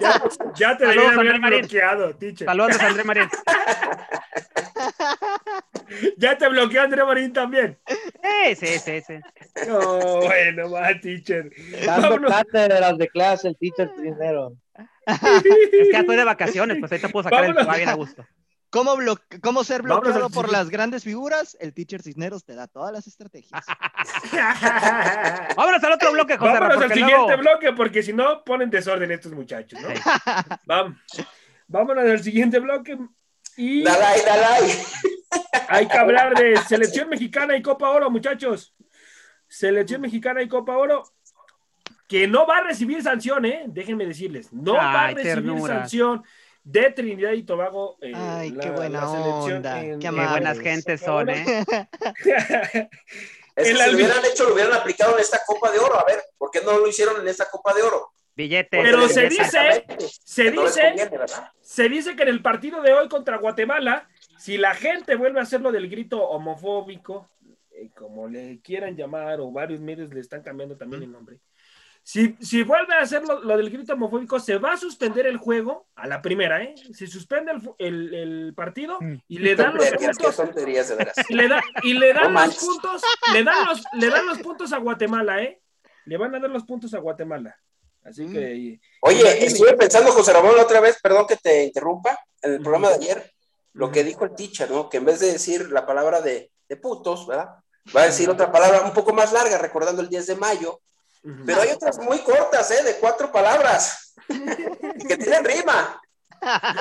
[0.00, 0.22] Ya,
[0.54, 1.60] ya te haber Marín.
[1.60, 2.46] bloqueado, teacher.
[2.46, 3.28] Saludos a André Marín.
[6.16, 7.78] Ya te bloqueó André Marín también.
[7.86, 9.14] Sí, sí, sí, sí.
[9.68, 11.50] No, bueno, va, teacher.
[11.84, 14.54] Dando cátedras de clase el teacher primero.
[15.06, 18.26] Es que ya estoy de vacaciones, pues ahí te puedo sacar el bien a gusto.
[18.70, 21.56] ¿Cómo, blo- ¿Cómo ser bloqueado por las grandes figuras?
[21.60, 23.64] El teacher Cisneros te da todas las estrategias.
[25.56, 27.42] Vámonos al otro bloque, José Ra, Vámonos al siguiente luego...
[27.42, 29.88] bloque porque si no ponen desorden estos muchachos, ¿no?
[31.68, 32.98] Vámonos al siguiente bloque
[33.56, 34.70] y Dalai, Dalai.
[35.68, 38.74] hay que hablar de selección mexicana y Copa Oro, muchachos.
[39.48, 41.04] Selección mexicana y Copa Oro
[42.08, 43.64] que no va a recibir sanción, ¿eh?
[43.66, 45.78] Déjenme decirles, no va a recibir ternura.
[45.80, 46.22] sanción
[46.66, 47.96] de Trinidad y Tobago.
[48.02, 51.28] eh, Ay, la- qué buena la selección onda, en- qué en- Qué buenas gentes son,
[51.30, 51.44] ¿eh?
[53.56, 55.98] Es que El si lo hubieran hecho, lo hubieran aplicado en esta Copa de Oro.
[55.98, 58.10] A ver, ¿por qué no lo hicieron en esta Copa de Oro?
[58.34, 58.82] Billetes.
[58.82, 59.86] Pero se dice,
[60.24, 60.94] se no dice,
[61.62, 65.44] se dice que en el partido de hoy contra Guatemala, si la gente vuelve a
[65.44, 67.30] hacer lo del grito homofóbico,
[67.70, 71.38] eh, como le quieran llamar, o varios medios le están cambiando también el nombre,
[72.08, 75.38] si, si vuelve a hacer lo, lo del grito homofóbico, se va a suspender el
[75.38, 76.72] juego a la primera, ¿eh?
[76.94, 81.16] Se suspende el, el- el partido y le dan los puntos tonterías, de veras.
[81.28, 82.60] y le, da, y le dan No los manches.
[82.64, 85.60] puntos, le dan los, le dan los puntos a Guatemala, ¿eh?
[86.04, 87.58] Le van a dar los puntos a Guatemala.
[88.04, 92.52] Así que Oye, estuve pensando, José Ramón, la otra vez, perdón que te interrumpa, en
[92.52, 93.32] el programa de ayer,
[93.72, 94.88] lo que dijo el teacher, ¿no?
[94.88, 97.48] Que en vez de decir la palabra de, de putos, ¿verdad?
[97.96, 100.80] Va a decir otra palabra un poco más larga, recordando el 10 de mayo,
[101.44, 102.82] Pero hay otras muy cortas, ¿eh?
[102.84, 104.14] De cuatro palabras.
[104.28, 106.00] que tienen rima.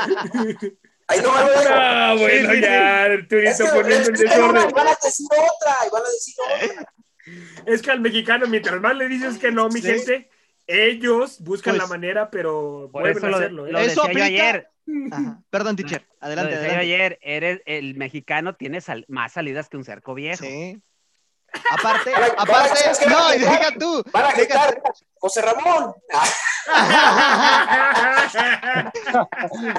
[1.08, 1.70] Ahí no me lo dejo.
[1.72, 4.70] Ah, bueno, Sí, sí, ya, Arturito Es que, poniendo una, desorden.
[4.72, 6.94] van a decir otra, y van a decir otra.
[7.74, 9.88] Es que al mexicano, mientras más le dices que no, mi Sí.
[9.88, 10.30] gente,
[10.68, 13.68] ellos buscan Pues, la manera, pero Por vuelven eso a lo, hacerlo.
[13.68, 13.72] ¿eh?
[13.72, 14.68] lo Eso aplica- ayer.
[15.12, 15.40] Ajá.
[15.52, 16.06] Perdón, teacher.
[16.20, 16.80] Adelante, adelante.
[16.82, 17.20] ayer.
[17.22, 20.44] Eres, el mexicano tiene sal- más salidas que un cerco viejo.
[20.44, 20.80] Sí.
[21.72, 23.60] Aparte, aparte, ¿sabes qué van a no, y gritar?
[23.60, 24.04] deja tú.
[24.12, 24.82] Van a deja gritar,
[25.20, 25.96] José Ramón.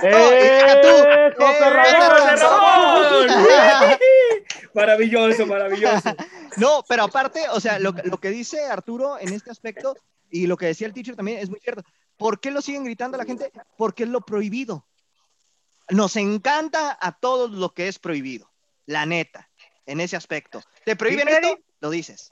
[0.03, 1.45] ¡Eh, tú!
[1.45, 2.11] José ¡Eh, Ramón!
[2.11, 3.99] ¡José Ramón!
[4.75, 6.17] maravilloso, maravilloso.
[6.57, 9.97] No, pero aparte, o sea, lo, lo que dice Arturo en este aspecto
[10.31, 11.83] y lo que decía el teacher también es muy cierto.
[12.17, 13.53] ¿Por qué lo siguen gritando a la gente?
[13.77, 14.87] Porque es lo prohibido.
[15.91, 18.51] Nos encanta a todos lo que es prohibido,
[18.87, 19.49] la neta,
[19.85, 20.61] en ese aspecto.
[20.85, 21.59] ¿Te prohíben esto?
[21.87, 22.29] Lo dices.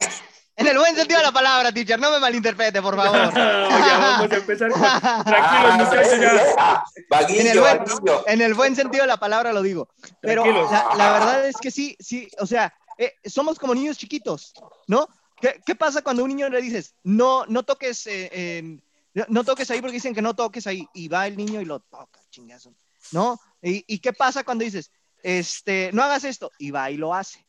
[0.57, 3.33] En el buen sentido de la palabra, teacher, no me malinterprete, por favor.
[3.35, 4.81] ya vamos a empezar con...
[5.25, 6.55] Tranquilos, Ah, muchachos, ya.
[6.59, 6.85] ah,
[7.29, 7.79] En el, buen,
[8.27, 9.89] en el buen sentido de la palabra lo digo.
[10.21, 14.55] Pero la, la verdad es que sí, sí, o sea, eh, somos como niños chiquitos,
[14.89, 15.07] ¿no?
[15.41, 18.83] ¿Qué, qué pasa cuando a un niño le dices, no, no toques, eh, en-
[19.15, 20.89] no, no toques ahí porque dicen que no toques ahí?
[20.95, 22.75] Y va el niño y lo toca, chingazo,
[23.13, 23.39] ¿no?
[23.63, 24.91] ¿Y, y qué pasa cuando dices,
[25.23, 26.51] este, no hagas esto?
[26.59, 27.45] Y va y lo hace.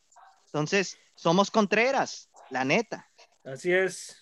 [0.45, 3.09] Entonces, somos contreras, la neta.
[3.43, 4.21] Así es.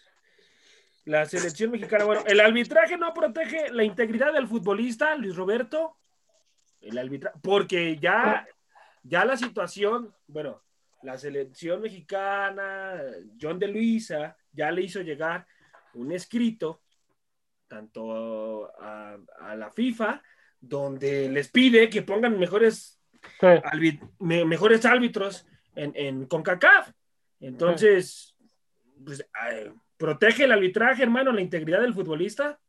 [1.05, 2.05] La selección mexicana.
[2.05, 5.97] Bueno, el arbitraje no protege la integridad del futbolista, Luis Roberto.
[6.79, 8.47] El arbitraje, porque ya,
[9.03, 10.61] ya la situación, bueno,
[11.01, 13.01] la selección mexicana,
[13.41, 15.45] John de Luisa, ya le hizo llegar
[15.95, 16.81] un escrito,
[17.67, 20.21] tanto a, a la FIFA,
[20.59, 22.99] donde les pide que pongan mejores
[23.39, 23.45] Sí.
[23.47, 26.91] albi- me- mejores árbitros en, en CONCACAF.
[27.39, 28.35] Entonces,
[29.03, 32.59] pues, ay, protege el arbitraje, hermano, la integridad del futbolista.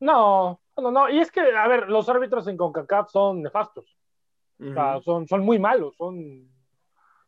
[0.00, 1.08] No, no, no.
[1.10, 3.96] Y es que, a ver, los árbitros en CONCACAF son nefastos.
[4.60, 6.48] O sea, son, son muy malos, son,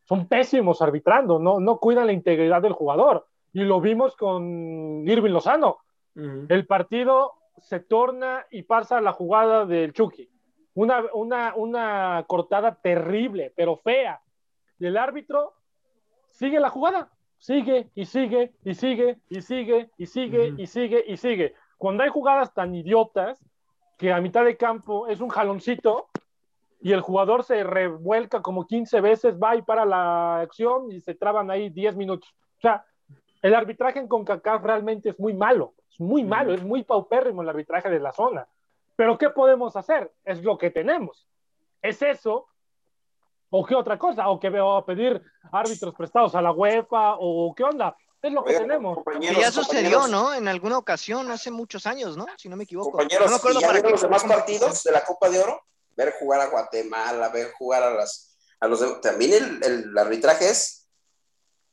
[0.04, 3.26] son pésimos arbitrando, no, no cuidan la integridad del jugador.
[3.52, 5.78] Y lo vimos con Irving Lozano.
[6.14, 10.30] El partido se torna y pasa la jugada del Chucky.
[10.74, 14.20] Una, una, una cortada terrible, pero fea.
[14.78, 15.54] Y el árbitro
[16.30, 17.10] sigue la jugada.
[17.38, 21.54] Sigue y sigue y sigue y sigue y sigue y sigue y sigue.
[21.76, 23.44] Cuando hay jugadas tan idiotas
[23.98, 26.08] que a mitad de campo es un jaloncito
[26.80, 31.14] y el jugador se revuelca como 15 veces, va y para la acción y se
[31.14, 32.34] traban ahí 10 minutos.
[32.58, 32.84] O sea,
[33.42, 37.48] el arbitraje en CONCACAF realmente es muy malo, es muy malo, es muy paupérrimo el
[37.48, 38.46] arbitraje de la zona.
[38.96, 40.12] Pero ¿qué podemos hacer?
[40.24, 41.26] Es lo que tenemos.
[41.82, 42.48] ¿Es eso?
[43.50, 44.28] ¿O qué otra cosa?
[44.28, 47.16] ¿O que veo a pedir árbitros prestados a la UEFA?
[47.18, 47.96] ¿O qué onda?
[48.22, 48.98] Es lo que Oigan, tenemos.
[49.20, 50.34] Que ya sucedió, ¿no?
[50.34, 52.26] En alguna ocasión, hace muchos años, ¿no?
[52.36, 52.90] Si no me equivoco.
[52.92, 55.60] Compañeros, no me acuerdo ¿y ya para los demás partidos de la Copa de Oro?
[55.96, 60.48] Ver jugar a Guatemala, ver jugar a las a los de- también el, el arbitraje
[60.48, 60.88] es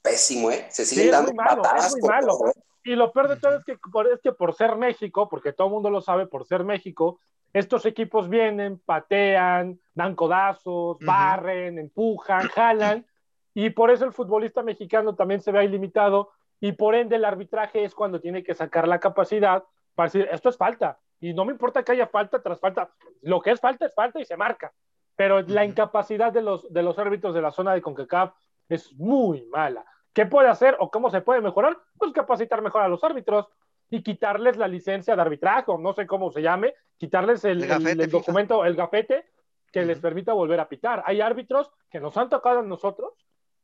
[0.01, 0.67] pésimo, ¿eh?
[0.69, 2.27] Se siguen Sí, es dando muy malo, patadas es muy por malo.
[2.38, 2.53] todo, ¿eh?
[2.86, 5.67] Y lo peor de todo es que por, es que por ser México, porque todo
[5.67, 7.19] el mundo lo sabe, por ser México,
[7.53, 13.05] estos equipos vienen, patean, dan codazos, barren, empujan, jalan,
[13.53, 17.25] y por eso el futbolista mexicano también se ve ahí limitado, y por ende el
[17.25, 19.63] arbitraje es cuando tiene que sacar la capacidad
[19.95, 22.89] para decir, esto es falta, y no me importa que haya falta tras falta,
[23.21, 24.73] lo que es falta es falta y se marca,
[25.15, 28.33] pero la incapacidad de los, de los árbitros de la zona de CONCACAF
[28.69, 29.85] es muy mala.
[30.13, 31.77] ¿Qué puede hacer o cómo se puede mejorar?
[31.97, 33.47] Pues capacitar mejor a los árbitros
[33.95, 37.69] y quitarles la licencia de arbitraje, o no sé cómo se llame, quitarles el, El
[37.69, 38.19] gafete, el- el FIFA.
[38.19, 39.25] documento, el gafete
[39.71, 41.03] que les permita volver a pitar.
[41.06, 43.13] Hay árbitros que nos han tocado a nosotros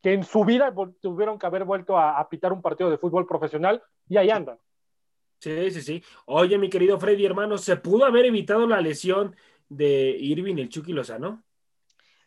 [0.02, 3.28] que en su vida tuvieron que haber vuelto a, a pitar un partido de fútbol
[3.28, 4.58] profesional y ahí andan.
[5.40, 6.04] Sí, sí, sí.
[6.26, 9.36] Oye, mi querido Freddy, hermano, ¿se pudo haber evitado la lesión
[9.68, 11.44] de Irving el Chucky Lozano?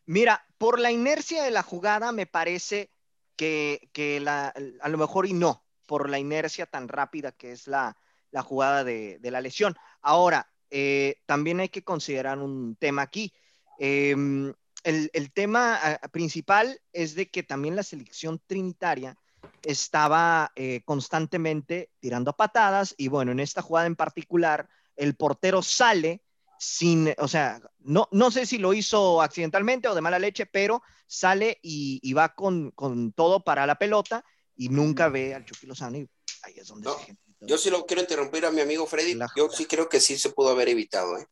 [0.07, 2.91] Mira, por la inercia de la jugada me parece
[3.37, 5.62] que, que la, a lo mejor y no,
[5.93, 7.99] por la inercia tan rápida que es la,
[8.31, 9.77] la jugada de, de la lesión.
[10.01, 13.31] Ahora, eh, también hay que considerar un tema aquí.
[13.79, 14.17] Eh,
[14.85, 19.19] el, el tema ah, principal es de que también la selección trinitaria
[19.63, 26.23] estaba eh, constantemente tirando patadas y bueno, en esta jugada en particular, el portero sale
[26.59, 30.83] sin, o sea, no, no sé si lo hizo accidentalmente o de mala leche, pero
[31.07, 34.25] sale y, y va con, con todo para la pelota
[34.57, 36.09] y nunca ve al Chucky Lozano y
[36.43, 37.19] ahí es donde No, se genera.
[37.41, 39.15] Yo sí lo quiero interrumpir a mi amigo Freddy.
[39.15, 41.27] La Yo sí creo que sí se pudo haber evitado, ¿eh?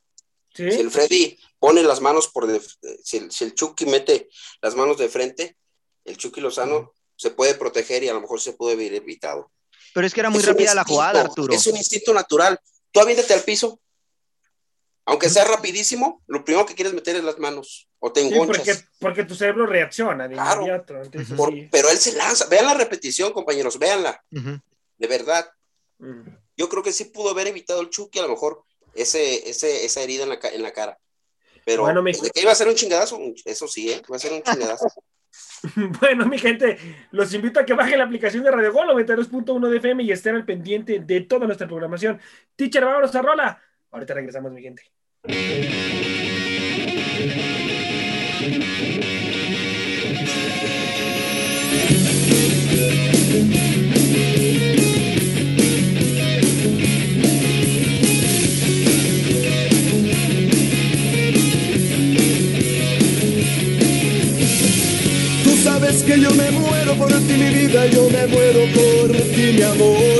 [0.52, 0.70] Sí.
[0.72, 2.60] Si el Freddy pone las manos por de-
[3.04, 4.28] si, el, si el Chucky mete
[4.60, 5.56] las manos de frente,
[6.04, 9.52] el Chucky Lozano se puede proteger y a lo mejor se pudo haber evitado.
[9.94, 11.54] Pero es que era muy rápida la jugada, Arturo.
[11.54, 12.58] Es un instinto natural.
[12.90, 13.80] Tú aviéntate al piso.
[15.10, 18.84] Aunque sea rapidísimo, lo primero que quieres meter es las manos o te engonchas.
[19.00, 20.94] porque, tu cerebro reacciona de inmediato.
[21.70, 22.46] Pero él se lanza.
[22.46, 24.22] Vean la repetición, compañeros, véanla.
[24.30, 25.50] De verdad.
[26.56, 28.62] Yo creo que sí pudo haber evitado el Chucky a lo mejor
[28.94, 30.98] ese, ese, esa herida en la, en la cara.
[31.64, 34.02] Pero bueno, que iba a ser un chingadazo, eso sí, ¿eh?
[34.06, 34.86] iba a ser un chingadazo.
[36.00, 36.78] bueno, mi gente,
[37.10, 40.36] los invito a que bajen la aplicación de Radio Gol 92.1 de FM y estén
[40.36, 42.20] al pendiente de toda nuestra programación.
[42.56, 43.62] Teacher, vámonos a rola.
[43.90, 44.82] Ahorita regresamos, mi gente.
[65.62, 69.62] Sabes que yo me muero por ti, mi vida, yo me muero por ti, mi
[69.62, 70.19] amor.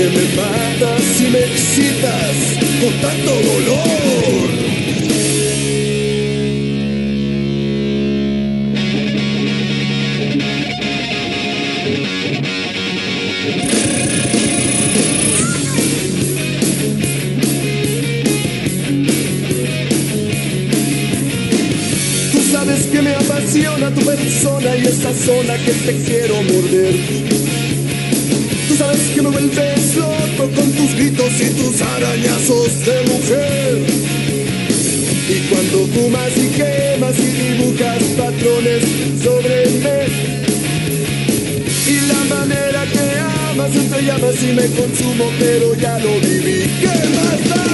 [0.00, 2.34] Que me matas y me excitas
[2.80, 4.50] con tanto dolor.
[23.94, 27.29] tu persona y esa zona que te quiero morder.
[29.30, 33.78] Vuelves loco con tus gritos y tus arañazos de mujer.
[35.28, 38.82] Y cuando fumas y quemas y dibujas patrones
[39.22, 40.00] sobre mí.
[41.86, 43.04] Y la manera que
[43.50, 46.70] amas entre llamas y me consumo, pero ya lo viví.
[46.80, 47.70] ¿Qué más da?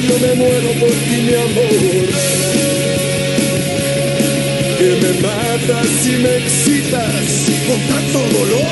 [0.00, 2.45] yo me muero por ti, mi amor.
[5.66, 8.66] Matas y me excitas con tanto dolor.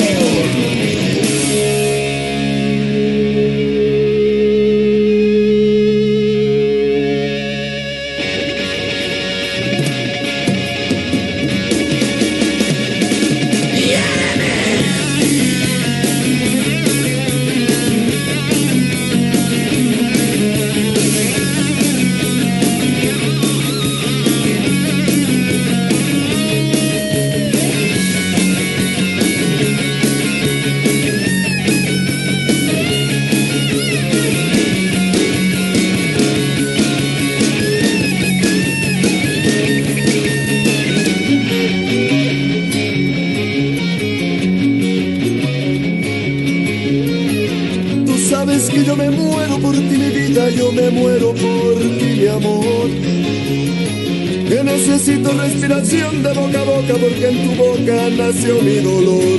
[56.82, 59.38] Porque en tu boca nació mi dolor.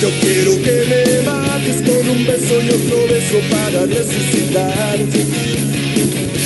[0.00, 4.98] Yo quiero que me mates con un beso y otro beso para resucitar.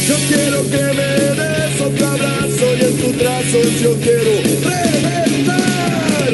[0.08, 4.32] Yo quiero que me des otro abrazo y en tus brazos yo quiero
[4.64, 6.32] reventar.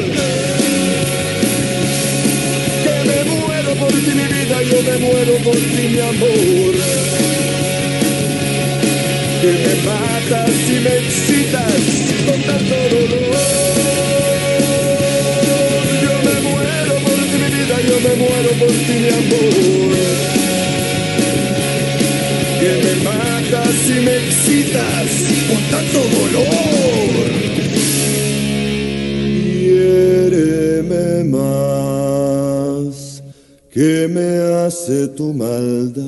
[2.83, 7.16] Que me muero por ti mi vida, yo me muero por ti mi amor
[9.47, 11.81] que me matas y me excitas
[12.25, 13.35] con tanto dolor.
[16.03, 19.93] Yo me muero por ti, mi vida, yo me muero por ti, mi amor.
[22.59, 25.09] Que me matas y me excitas
[25.47, 27.21] con tanto dolor.
[29.63, 32.95] Quiéreme más,
[33.71, 34.29] que me
[34.65, 36.06] hace tu maldad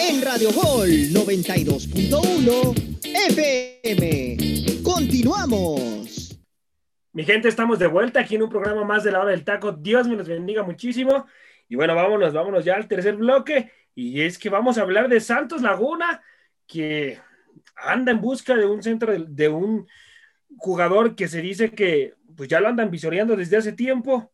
[0.00, 4.82] en Radio Gol 92.1 FM.
[4.82, 6.38] Continuamos.
[7.12, 9.72] Mi gente, estamos de vuelta aquí en un programa más de la hora del taco.
[9.72, 11.26] Dios me los bendiga muchísimo.
[11.68, 13.70] Y bueno, vámonos, vámonos ya al tercer bloque.
[13.94, 16.22] Y es que vamos a hablar de Santos Laguna,
[16.66, 17.20] que
[17.76, 19.86] anda en busca de un centro, de, un
[20.56, 24.32] jugador que se dice que pues ya lo andan visoreando desde hace tiempo.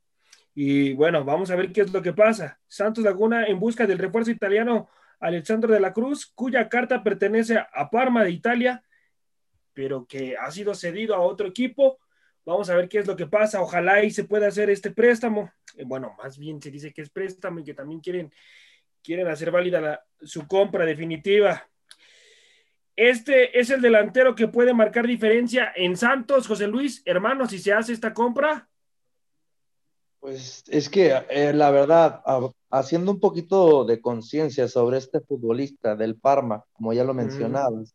[0.54, 2.58] Y bueno, vamos a ver qué es lo que pasa.
[2.66, 4.88] Santos Laguna en busca del refuerzo italiano
[5.20, 8.82] Alessandro de la Cruz, cuya carta pertenece a Parma de Italia,
[9.74, 11.98] pero que ha sido cedido a otro equipo.
[12.44, 13.60] Vamos a ver qué es lo que pasa.
[13.60, 15.52] Ojalá y se pueda hacer este préstamo.
[15.76, 18.32] Eh, bueno, más bien se dice que es préstamo y que también quieren,
[19.02, 21.68] quieren hacer válida su compra definitiva.
[22.96, 27.72] Este es el delantero que puede marcar diferencia en Santos, José Luis, hermano, si se
[27.72, 28.69] hace esta compra.
[30.20, 32.22] Pues es que eh, la verdad,
[32.70, 37.94] haciendo un poquito de conciencia sobre este futbolista del Parma, como ya lo mencionabas,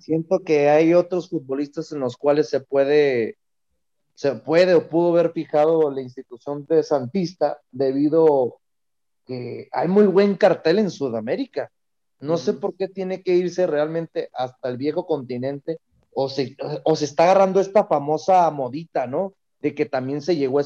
[0.00, 3.38] siento que hay otros futbolistas en los cuales se puede,
[4.14, 8.58] se puede o pudo haber fijado la institución de Santista debido
[9.24, 11.70] que hay muy buen cartel en Sudamérica.
[12.18, 15.78] No sé por qué tiene que irse realmente hasta el viejo continente
[16.12, 19.34] o se, o se está agarrando esta famosa modita, ¿no?
[19.60, 20.62] De que también se llegó a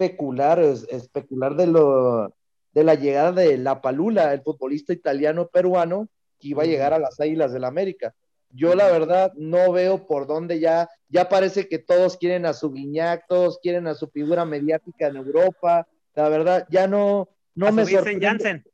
[0.00, 2.34] especular, especular de, lo,
[2.72, 6.98] de la llegada de La Palula, el futbolista italiano peruano que iba a llegar a
[6.98, 8.14] las Águilas del la América.
[8.52, 12.72] Yo la verdad no veo por dónde ya, ya parece que todos quieren a su
[12.72, 15.86] Guiñac, todos quieren a su figura mediática en Europa.
[16.14, 18.64] La verdad, ya no, no a me sorprende.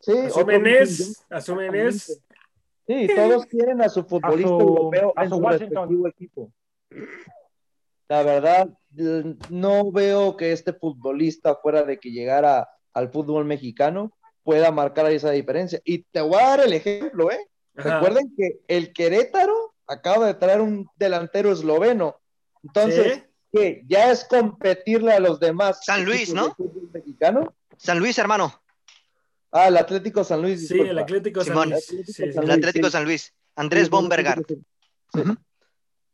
[0.00, 2.20] Sí, a su Menés, a su Menés.
[2.86, 6.06] Sí, todos quieren a su futbolista europeo a en su, su Washington.
[6.08, 6.52] equipo.
[8.12, 8.68] La verdad,
[9.48, 15.30] no veo que este futbolista, fuera de que llegara al fútbol mexicano, pueda marcar esa
[15.30, 15.80] diferencia.
[15.82, 17.40] Y te voy a dar el ejemplo, ¿eh?
[17.74, 17.94] Ajá.
[18.00, 22.20] Recuerden que el Querétaro acaba de traer un delantero esloveno.
[22.62, 23.22] Entonces, ¿Sí?
[23.50, 23.82] ¿qué?
[23.88, 25.80] ¿Ya es competirle a los demás?
[25.82, 26.54] San Luis, ¿no?
[26.92, 27.54] mexicano?
[27.78, 28.62] San Luis, hermano.
[29.52, 30.68] Ah, el Atlético San Luis.
[30.68, 31.70] Sí, el Atlético San Simón.
[31.70, 31.84] Luis.
[31.88, 32.38] Atlético Sí, San sí.
[32.42, 32.92] El Atlético sí.
[32.92, 33.34] San Luis.
[33.56, 34.42] Andrés Sí, Bombergar.
[34.46, 35.22] sí.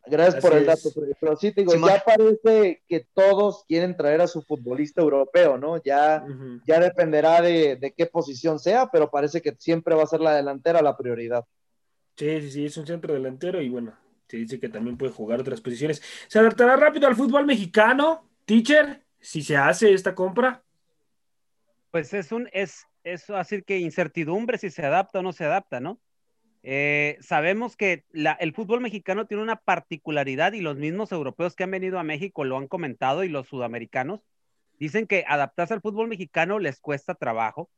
[0.06, 0.90] Gracias Así por el dato.
[0.90, 1.12] Freddy.
[1.20, 5.82] pero sí te digo, ya parece que todos quieren traer a su futbolista europeo, ¿no?
[5.82, 6.24] Ya,
[6.66, 10.34] ya dependerá de, de qué posición sea, pero parece que siempre va a ser la
[10.34, 11.44] delantera la prioridad.
[12.16, 13.94] Sí, sí, sí, es un centro delantero y bueno,
[14.28, 16.02] se dice que también puede jugar otras posiciones.
[16.26, 19.04] ¿Se adaptará rápido al fútbol mexicano, teacher?
[19.20, 20.62] Si se hace esta compra.
[21.90, 25.80] Pues es un, es, es así que incertidumbre si se adapta o no se adapta,
[25.80, 26.00] ¿no?
[26.62, 31.64] Eh, sabemos que la- el fútbol mexicano tiene una particularidad y los mismos europeos que
[31.64, 34.20] han venido a México lo han comentado y los sudamericanos
[34.78, 37.70] dicen que adaptarse al fútbol mexicano les cuesta trabajo.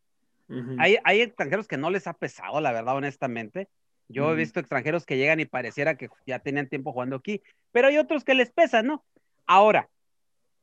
[0.81, 3.69] Hay, hay extranjeros que no les ha pesado, la verdad, honestamente.
[4.09, 7.87] Yo he visto extranjeros que llegan y pareciera que ya tenían tiempo jugando aquí, pero
[7.89, 9.05] hay otros que les pesan, ¿no?
[9.47, 9.89] Ahora,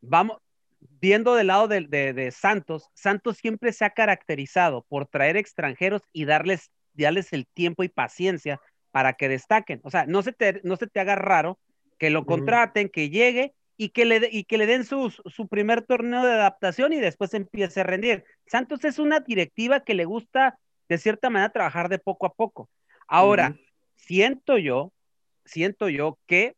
[0.02, 0.40] vamos,
[1.00, 6.02] viendo del lado de, de- de Santos, Santos siempre se ha caracterizado por traer extranjeros
[6.12, 6.72] y darles,
[7.04, 8.60] darles el tiempo y paciencia
[8.92, 9.80] para que destaquen.
[9.84, 11.60] O sea, no se te, no se te haga raro
[11.98, 15.84] que lo contraten, que llegue y que le, y que le den su, su primer
[15.84, 18.24] torneo de adaptación y después empiece a rendir.
[18.46, 20.58] Santos es una directiva que le gusta,
[20.90, 22.70] de cierta manera, trabajar de poco a poco.
[23.08, 23.56] Ahora,
[23.96, 24.92] siento yo,
[25.46, 26.56] siento yo que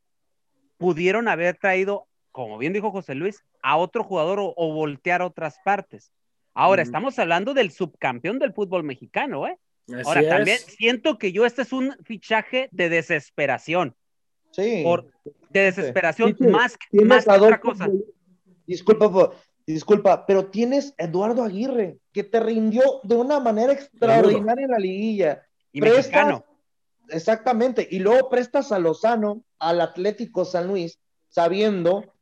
[0.78, 5.58] pudieron haber traído, como bien dijo José Luis, a otro jugador o, o voltear otras
[5.64, 6.12] partes.
[6.54, 9.58] Ahora, estamos hablando del subcampeón del fútbol mexicano, ¿eh?
[9.94, 10.30] Así Ahora, es.
[10.30, 13.96] también siento que yo este es un fichaje de desesperación,
[14.52, 14.82] Sí.
[14.84, 15.12] por,
[15.50, 16.78] de desesperación, Sí, sí, más,
[17.28, 17.90] que otra cosa.
[18.66, 19.32] Disculpa,
[19.66, 24.80] disculpa, pero tienes a Eduardo Aguirre, que te rindió de una manera extraordinaria en la
[24.80, 25.44] liguilla.
[25.72, 26.46] Y Prestas- mexicano.
[27.10, 32.14] Exactamente, y luego prestas a Lozano al Atlético San Luis, sabiendo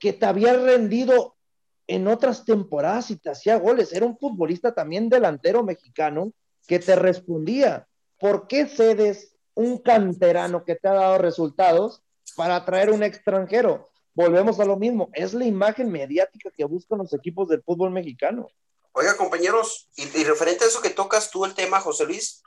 [0.00, 1.36] que te había rendido
[1.86, 3.92] en otras temporadas y te hacía goles.
[3.92, 6.32] Era un futbolista también delantero mexicano
[6.66, 7.86] que te respondía.
[8.18, 12.02] ¿Por qué cedes un canterano que te ha dado resultados
[12.36, 13.88] para traer un extranjero?
[14.14, 18.48] Volvemos a lo mismo, es la imagen mediática que buscan los equipos del fútbol mexicano.
[18.92, 22.42] Oiga, compañeros, y, y referente a eso que tocas tú el tema, José Luis,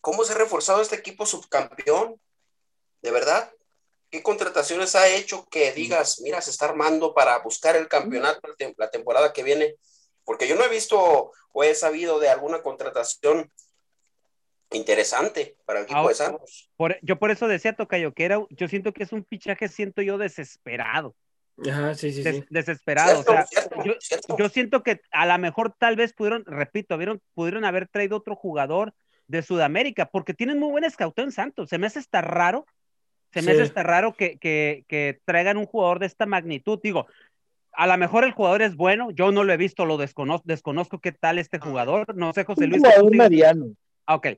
[0.00, 2.20] ¿cómo se ha reforzado este equipo subcampeón?
[3.02, 3.50] ¿De verdad?
[4.10, 8.54] ¿Qué contrataciones ha hecho que digas, mira, se está armando para buscar el campeonato la
[8.54, 9.74] tem- la temporada que viene?
[10.24, 13.50] Porque yo no he visto o he sabido de alguna contratación
[14.70, 16.70] interesante para el equipo Ahora- de Santos.
[16.76, 20.02] Por- yo por eso decía, Tocayo, que era, yo siento que es un fichaje, siento
[20.02, 21.14] yo, desesperado.
[21.70, 22.44] Ajá, sí, sí, des- sí.
[22.48, 23.22] desesperado.
[23.22, 24.36] Cierto, o sea, cierto, yo, cierto.
[24.38, 28.34] yo siento que a lo mejor tal vez pudieron, repito, vieron, pudieron haber traído otro
[28.34, 28.94] jugador
[29.26, 31.68] de Sudamérica, porque tienen muy buen escauteo en Santos.
[31.68, 32.66] Se me hace hasta raro,
[33.32, 33.52] se me Sí.
[33.52, 36.80] hace hasta raro que, que, que traigan un jugador de esta magnitud.
[36.82, 37.06] Digo,
[37.72, 41.00] a lo mejor el jugador es bueno, yo no lo he visto, lo desconozco, desconozco
[41.00, 42.14] qué tal este jugador.
[42.14, 42.82] No sé, José Un Luis.
[42.82, 43.66] tú jugador mediano.
[44.06, 44.28] Ah, Ok,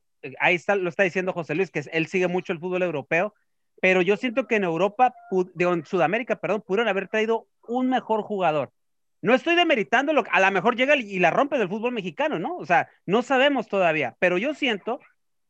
[0.40, 3.34] ahí está, lo está diciendo José Luis, que él sigue mucho el fútbol europeo,
[3.80, 5.14] pero yo siento que en Europa,
[5.58, 8.72] en Sudamérica, perdón, pudieron haber traído un mejor jugador.
[9.20, 12.56] No estoy demeritando lo a lo mejor llega y la rompe del fútbol mexicano, ¿no?
[12.56, 15.00] O sea, no sabemos todavía, pero yo siento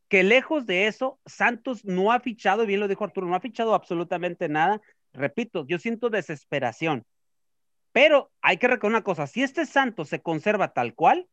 [0.08, 3.74] que lejos de eso, Santos no ha fichado, bien lo dijo Arturo, no ha fichado
[3.74, 4.80] absolutamente nada.
[5.12, 7.04] Repito, yo siento desesperación.
[7.94, 11.28] Pero hay que recordar una cosa, si este Santos se conserva tal cual,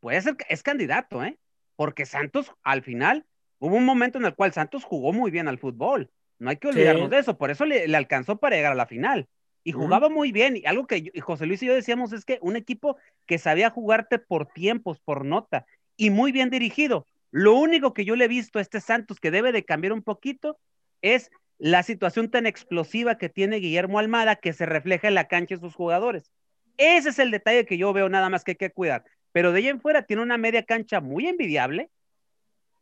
[0.00, 1.38] puede ser que es candidato, ¿eh?
[1.76, 3.26] Porque Santos al final
[3.58, 6.10] hubo un momento en el cual Santos jugó muy bien al fútbol.
[6.38, 9.28] No hay que olvidarnos de eso, por eso le, alcanzó para llegar a la final.
[9.64, 10.56] Y jugaba muy bien.
[10.56, 14.18] Y algo que José Luis y yo decíamos es que un equipo que sabía jugarte
[14.18, 15.66] por tiempos, por nota,
[15.98, 17.06] y muy bien dirigido.
[17.30, 20.02] Lo único que yo le he visto a este Santos que debe de cambiar un
[20.02, 20.58] poquito
[21.02, 21.30] es
[21.62, 25.60] la situación tan explosiva que tiene Guillermo Almada que se refleja en la cancha de
[25.60, 26.32] sus jugadores.
[26.76, 29.04] Ese es el detalle que yo veo nada más que hay que cuidar.
[29.30, 31.88] Pero de ahí en fuera tiene una media cancha muy envidiable,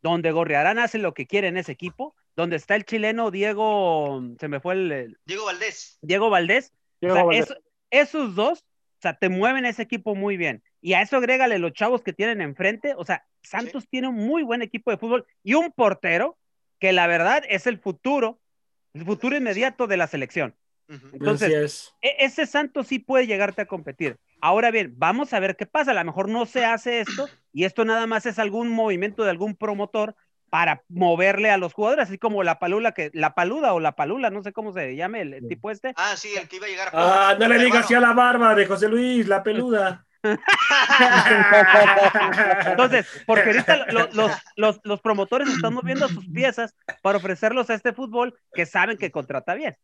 [0.01, 4.47] donde Gorriarán hace lo que quiere en ese equipo, donde está el chileno Diego, se
[4.47, 5.19] me fue el...
[5.25, 5.99] Diego Valdés.
[6.01, 6.73] Diego Valdés.
[7.91, 10.63] esos dos, o sea, te mueven ese equipo muy bien.
[10.81, 12.95] Y a eso agrégale los chavos que tienen enfrente.
[12.97, 16.39] O sea, Santos tiene un muy buen equipo de fútbol y un portero
[16.79, 18.40] que la verdad es el futuro,
[18.93, 20.55] el futuro inmediato de la selección.
[21.13, 24.17] Entonces, e, ese Santos sí puede llegarte a competir.
[24.41, 25.91] Ahora bien, vamos a ver qué pasa.
[25.91, 29.29] A lo mejor no se hace esto y esto nada más es algún movimiento de
[29.29, 30.15] algún promotor
[30.49, 34.29] para moverle a los jugadores, así como la palula que, la paluda o la palula,
[34.29, 35.93] no sé cómo se llame el, tipo este.
[35.95, 38.11] Ah, sí, el que iba a llegar a Ah, no le digas así a la
[38.11, 40.05] barba de José Luis, la peluda.
[42.65, 43.87] Entonces, porque ahorita
[44.83, 49.53] los, promotores están moviendo sus piezas para ofrecerlos a este fútbol que saben que contrata
[49.55, 49.75] bien.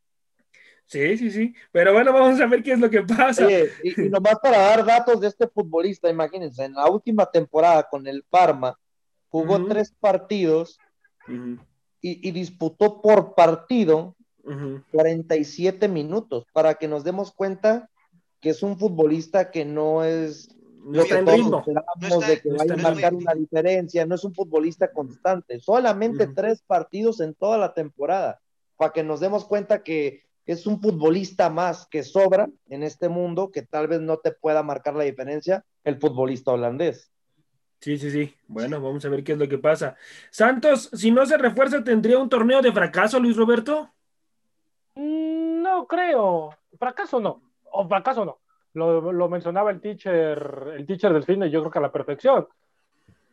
[0.85, 1.53] Sí, sí, sí.
[1.71, 3.45] Pero bueno, vamos a ver qué es lo que pasa.
[3.83, 8.23] y, nomás para dar datos de este futbolista, imagínense, en la última temporada con el
[8.23, 8.79] Parma,
[9.27, 10.79] jugó tres partidos
[12.01, 14.15] y, disputó por partido
[14.91, 17.89] 47 minutos, para que nos demos cuenta
[18.39, 20.49] que es un futbolista que no es
[20.83, 24.91] lo que todos esperamos de que vaya a marcar una diferencia, no es un futbolista
[24.91, 28.39] constante, solamente tres partidos en toda la temporada,
[28.77, 33.51] para que nos demos cuenta que es un futbolista más que sobra en este mundo,
[33.51, 37.11] que tal vez no te pueda marcar la diferencia el futbolista holandés.
[37.79, 38.33] Sí, sí, sí.
[38.47, 39.95] Bueno, vamos a ver qué es lo que pasa.
[40.31, 43.93] Santos, si no se refuerza, ¿tendría un torneo de fracaso, Luis Roberto?
[44.95, 46.49] Mm, no creo.
[46.79, 47.46] Fracaso no.
[47.71, 48.39] O fracaso no.
[48.73, 52.47] Lo, mencionaba el teacher, el teacher del fin, y yo creo que a la perfección.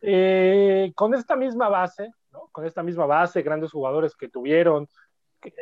[0.01, 2.49] Eh, con esta misma base, ¿no?
[2.51, 4.87] con esta misma base, grandes jugadores que tuvieron,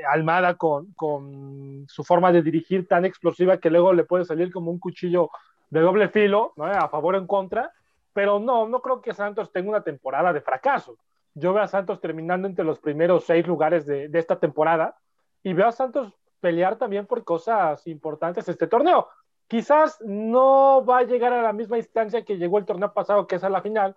[0.09, 4.71] Almada con, con, su forma de dirigir tan explosiva que luego le puede salir como
[4.71, 5.29] un cuchillo
[5.69, 6.65] de doble filo, ¿no?
[6.65, 7.71] a favor o en contra,
[8.13, 10.97] pero no, no creo que Santos tenga una temporada de fracaso.
[11.33, 14.95] Yo veo a Santos terminando entre los primeros seis lugares de, de esta temporada
[15.41, 16.13] y veo a Santos
[16.43, 19.07] pelear también por cosas importantes este torneo.
[19.47, 23.37] Quizás no va a llegar a la misma instancia que llegó el torneo pasado, que
[23.37, 23.95] es a la final,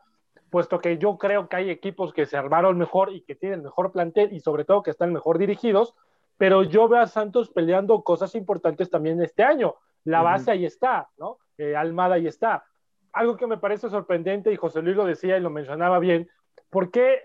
[0.49, 3.91] puesto que yo creo que hay equipos que se armaron mejor y que tienen mejor
[3.91, 5.97] plantel y sobre todo que están mejor dirigidos,
[6.37, 9.75] pero yo veo a Santos peleando cosas importantes también este año.
[10.05, 11.39] La base ahí está, ¿no?
[11.59, 12.65] Eh, Almada ahí está.
[13.13, 16.31] Algo que me parece sorprendente, y José Luis lo decía y lo mencionaba bien,
[16.71, 17.23] ¿por qué,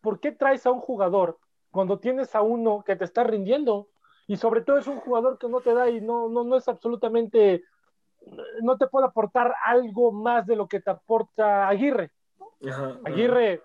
[0.00, 1.38] ¿por qué traes a un jugador
[1.70, 3.86] cuando tienes a uno que te está rindiendo?
[4.26, 6.68] Y sobre todo es un jugador que no te da y no, no, no es
[6.68, 7.62] absolutamente,
[8.62, 12.10] no te puede aportar algo más de lo que te aporta Aguirre.
[13.04, 13.62] Aguirre,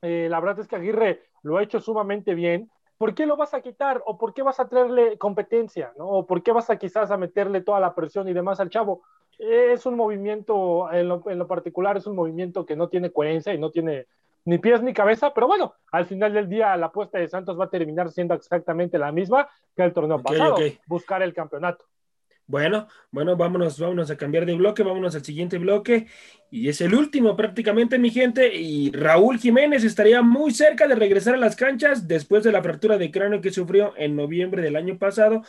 [0.00, 2.70] eh, la verdad es que Aguirre lo ha hecho sumamente bien.
[2.96, 4.02] ¿Por qué lo vas a quitar?
[4.06, 5.92] ¿O por qué vas a traerle competencia?
[5.98, 6.08] ¿no?
[6.08, 9.02] ¿O por qué vas a quizás a meterle toda la presión y demás al chavo?
[9.38, 13.52] Es un movimiento, en lo, en lo particular, es un movimiento que no tiene coherencia
[13.52, 14.06] y no tiene
[14.44, 17.64] ni pies ni cabeza, pero bueno, al final del día la apuesta de Santos va
[17.64, 21.84] a terminar siendo exactamente la misma que el torneo pasado, buscar el campeonato.
[22.46, 26.08] Bueno, bueno, vámonos, vámonos a cambiar de bloque, vámonos al siguiente bloque.
[26.50, 28.54] Y es el último prácticamente, mi gente.
[28.54, 32.98] Y Raúl Jiménez estaría muy cerca de regresar a las canchas después de la fractura
[32.98, 35.42] de cráneo que sufrió en noviembre del año pasado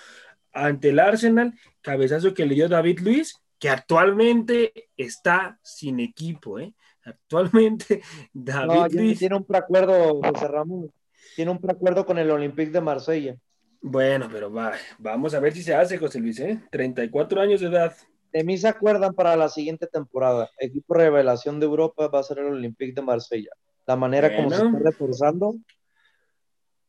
[0.53, 1.53] ante el Arsenal.
[1.81, 6.73] Cabezazo que le dio David Luis, que actualmente está sin equipo, ¿eh?
[7.05, 8.01] Actualmente,
[8.33, 10.91] David Tiene un preacuerdo, José Ramón.
[11.35, 13.35] Tiene un preacuerdo con el Olympique de Marsella.
[13.81, 16.61] Bueno, pero va, vamos a ver si se hace, José Luis, ¿eh?
[16.71, 17.93] 34 años de edad.
[18.31, 20.49] De mí se acuerdan para la siguiente temporada.
[20.57, 23.51] Equipo revelación de Europa va a ser el Olympique de Marsella.
[23.85, 25.55] La manera como se está reforzando,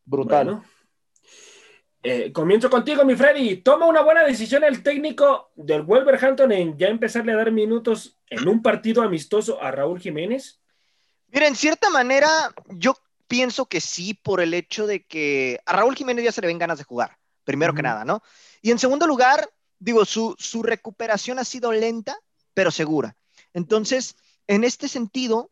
[0.05, 0.63] brutal.
[2.03, 3.57] Eh, comienzo contigo, mi Freddy.
[3.57, 8.49] Toma una buena decisión el técnico del Wolverhampton en ya empezarle a dar minutos en
[8.49, 10.61] un partido amistoso a Raúl Jiménez.
[11.29, 15.97] Mira, en cierta manera, yo pienso que sí por el hecho de que a Raúl
[15.97, 18.23] Jiménez ya se le ven ganas de jugar, primero que nada, ¿no?
[18.63, 22.17] Y en segundo lugar, digo, su, su recuperación ha sido lenta,
[22.55, 23.17] pero segura.
[23.53, 24.17] Entonces,
[24.47, 25.51] en este sentido,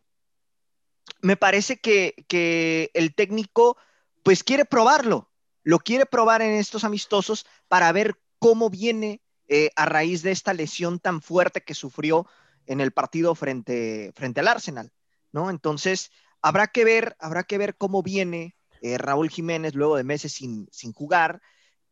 [1.21, 3.77] me parece que, que el técnico
[4.23, 5.31] pues quiere probarlo,
[5.65, 10.55] lo quiere probar en estos amistosos para ver cómo viene eh, a raíz de esta
[10.55, 12.27] lesión tan fuerte que sufrió
[12.67, 14.93] en el partido frente, frente al Arsenal,
[15.33, 15.51] ¿no?
[15.51, 16.11] Entonces,
[16.41, 20.69] habrá que ver, habrá que ver cómo viene eh, Raúl Jiménez luego de meses sin,
[20.73, 21.41] sin jugar.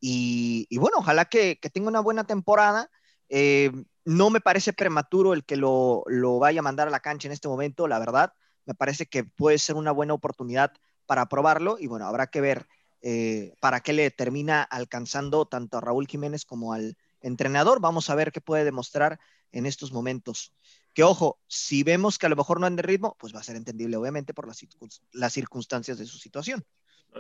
[0.01, 2.91] Y, bueno, ojalá que, que, tenga una buena temporada.
[3.29, 3.71] Eh,
[4.05, 7.33] no me parece prematuro el que lo, lo, vaya a mandar a la cancha en
[7.33, 8.33] este momento, la verdad.
[8.64, 10.73] Me parece que puede ser una buena oportunidad
[11.07, 12.66] para probarlo y bueno, habrá que ver
[13.03, 17.81] eh, para qué le termina alcanzando tanto a Raúl Jiménez como al entrenador.
[17.81, 19.18] Vamos a ver qué puede demostrar
[19.53, 20.53] en estos momentos.
[20.95, 23.45] Que ojo, si vemos que a lo mejor no anda en ritmo, pues va a
[23.45, 24.64] ser entendible, obviamente, por las,
[25.12, 26.64] las circunstancias de su situación.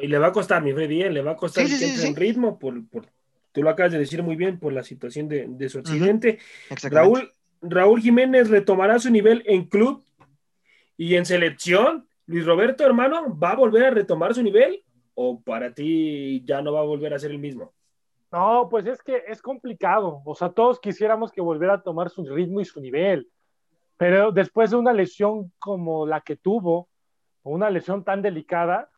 [0.00, 1.10] Y le va a costar, mi Freddy, ¿eh?
[1.10, 3.06] le va a costar sí, sí, que sí, en ritmo, por, por,
[3.52, 6.38] tú lo acabas de decir muy bien, por la situación de, de su accidente.
[6.70, 6.90] Uh -huh.
[6.90, 10.04] Raúl, Raúl Jiménez retomará su nivel en club
[10.96, 12.06] y en selección.
[12.26, 14.84] Luis Roberto, hermano, ¿va a volver a retomar su nivel?
[15.14, 17.74] ¿O para ti ya no va a volver a ser el mismo?
[18.32, 20.22] No, pues es que es complicado.
[20.24, 23.28] O sea, todos quisiéramos que volviera a tomar su ritmo y su nivel.
[23.96, 26.88] Pero después de una lesión como la que tuvo,
[27.42, 28.88] o una lesión tan delicada,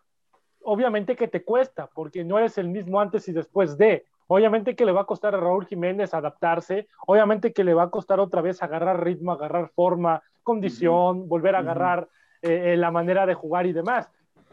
[0.63, 4.05] obviamente que te cuesta, porque no eres el mismo antes y después de.
[4.29, 7.91] Obviamente que le va a costar a Raúl Jiménez adaptarse, obviamente que le va a
[7.91, 11.29] costar otra vez agarrar ritmo, agarrar forma, condición, uh -huh.
[11.29, 12.09] volver a agarrar
[12.41, 14.11] eh, la manera de jugar y demás.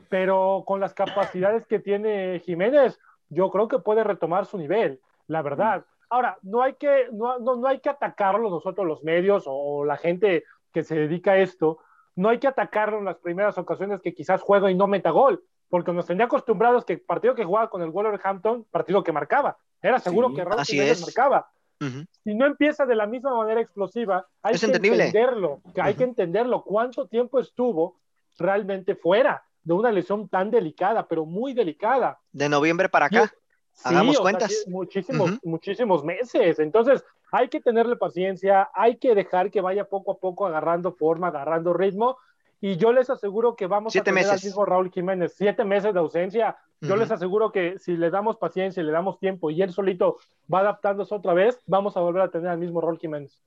[0.09, 2.99] Pero con las capacidades que tiene Jiménez,
[3.29, 5.85] yo creo que puede retomar su nivel, la verdad.
[6.09, 9.97] Ahora, no hay que, no, no, no hay que atacarlo nosotros los medios o la
[9.97, 11.79] gente que se dedica a esto,
[12.15, 15.43] no hay que atacarlo en las primeras ocasiones que quizás juega y no meta gol,
[15.69, 19.57] porque nos tenía acostumbrados que el partido que jugaba con el Wolverhampton, partido que marcaba,
[19.81, 21.49] era seguro sí, que Raúl Jiménez marcaba.
[21.79, 22.07] Uh -huh.
[22.23, 25.05] Si no empieza de la misma manera explosiva, hay es que entendible.
[25.05, 25.97] entenderlo, que hay uh -huh.
[25.97, 27.99] que entenderlo, cuánto tiempo estuvo
[28.37, 32.19] realmente fuera de una lesión tan delicada, pero muy delicada.
[32.31, 33.27] De noviembre para acá.
[33.71, 34.51] Sí, Hagamos cuentas.
[34.51, 35.39] Sea, muchísimos, uh -huh.
[35.43, 36.59] muchísimos meses.
[36.59, 41.27] Entonces, hay que tenerle paciencia, hay que dejar que vaya poco a poco agarrando forma,
[41.27, 42.17] agarrando ritmo.
[42.61, 44.41] Y yo les aseguro que vamos Siete a tener meses.
[44.43, 45.33] al mismo Raúl Jiménez.
[45.37, 46.57] Siete meses de ausencia.
[46.81, 46.99] Yo uh -huh.
[46.99, 50.17] les aseguro que si le damos paciencia y le damos tiempo y él solito
[50.53, 53.41] va adaptándose otra vez, vamos a volver a tener al mismo Raúl Jiménez.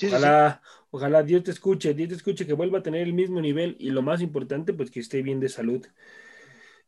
[0.00, 0.70] Sí, ojalá, sí.
[0.92, 3.90] ojalá Dios te escuche, Dios te escuche que vuelva a tener el mismo nivel y
[3.90, 5.86] lo más importante, pues que esté bien de salud.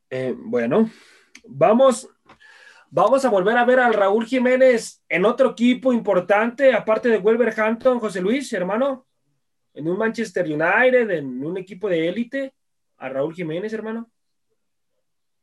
[0.09, 0.91] Eh, bueno,
[1.47, 2.09] vamos,
[2.89, 8.01] vamos a volver a ver al Raúl Jiménez en otro equipo importante, aparte de Wolverhampton,
[8.01, 9.07] José Luis, hermano,
[9.75, 12.55] en un Manchester United, en un equipo de élite,
[12.97, 14.11] a Raúl Jiménez, hermano.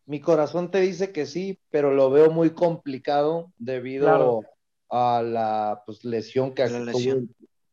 [0.07, 4.41] Mi corazón te dice que sí, pero lo veo muy complicado debido claro.
[4.89, 7.29] a la pues, lesión que la lesión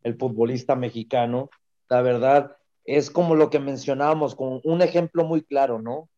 [0.06, 1.50] el futbolista mexicano.
[1.88, 6.08] La verdad, es como lo que mencionábamos, con un ejemplo muy claro, ¿no?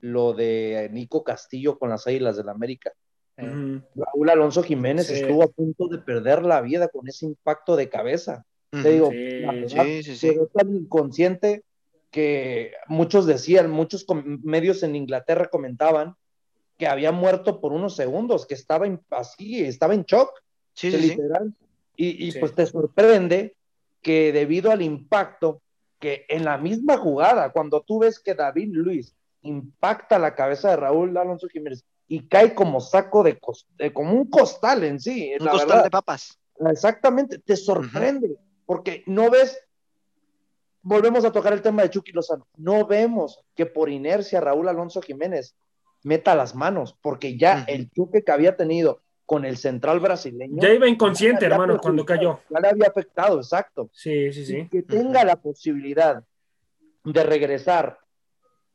[0.00, 2.92] Lo de Nico Castillo con las Águilas del la América.
[3.38, 3.84] Uh -huh.
[3.94, 5.14] Raúl Alonso Jiménez sí.
[5.14, 8.44] estuvo a punto de perder la vida con ese impacto de cabeza.
[8.72, 8.82] Uh -huh.
[8.82, 10.36] Te digo, sí, la verdad, sí, sí, sí.
[10.52, 11.62] tan inconsciente
[12.10, 14.06] que muchos decían, muchos
[14.42, 16.16] medios en Inglaterra comentaban
[16.78, 20.30] que había muerto por unos segundos, que estaba así, estaba en shock.
[20.74, 21.54] Sí, sí, literal.
[21.96, 22.38] Y, y sí.
[22.38, 23.56] pues te sorprende
[24.02, 25.62] que debido al impacto,
[25.98, 30.76] que en la misma jugada, cuando tú ves que David Luis impacta la cabeza de
[30.76, 33.38] Raúl Alonso Jiménez y cae como saco de,
[33.78, 35.32] de como un costal en sí.
[35.40, 35.84] Un costal verdad.
[35.84, 36.38] de papas.
[36.70, 38.38] Exactamente, te sorprende, uh -huh.
[38.64, 39.58] porque no ves,
[40.82, 45.02] volvemos a tocar el tema de Chucky Lozano, no vemos que por inercia Raúl Alonso
[45.02, 45.54] Jiménez
[46.02, 47.74] meta las manos, porque ya uh -huh.
[47.74, 50.62] el choque que había tenido con el central brasileño.
[50.62, 52.40] Ya iba inconsciente, hermano, cuando cayó.
[52.48, 53.90] Ya le había afectado, exacto.
[53.92, 54.56] Sí, sí, sí.
[54.58, 55.26] Y que tenga uh -huh.
[55.26, 56.24] la posibilidad
[57.04, 57.98] de regresar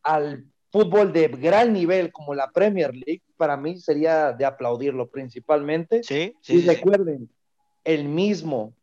[0.03, 6.03] al fútbol de gran nivel como la Premier League, para mí sería de aplaudirlo principalmente.
[6.03, 6.57] Sí, sí.
[6.57, 7.35] Y recuerden, sí.
[7.85, 8.73] el mismo,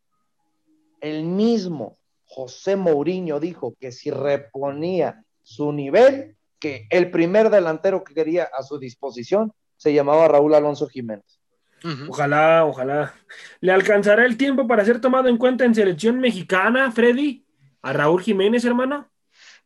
[1.01, 8.15] el mismo José Mourinho dijo que si reponía su nivel, que el primer delantero que
[8.15, 11.38] quería a su disposición se llamaba Raúl Alonso Jiménez.
[11.85, 12.07] Uh -huh.
[12.09, 13.15] Ojalá, ojalá.
[13.61, 17.45] ¿Le alcanzará el tiempo para ser tomado en cuenta en selección mexicana, Freddy?
[17.83, 19.11] ¿A Raúl Jiménez, hermano?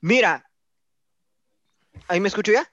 [0.00, 0.48] Mira,
[2.08, 2.68] ¿ahí me escucho ya?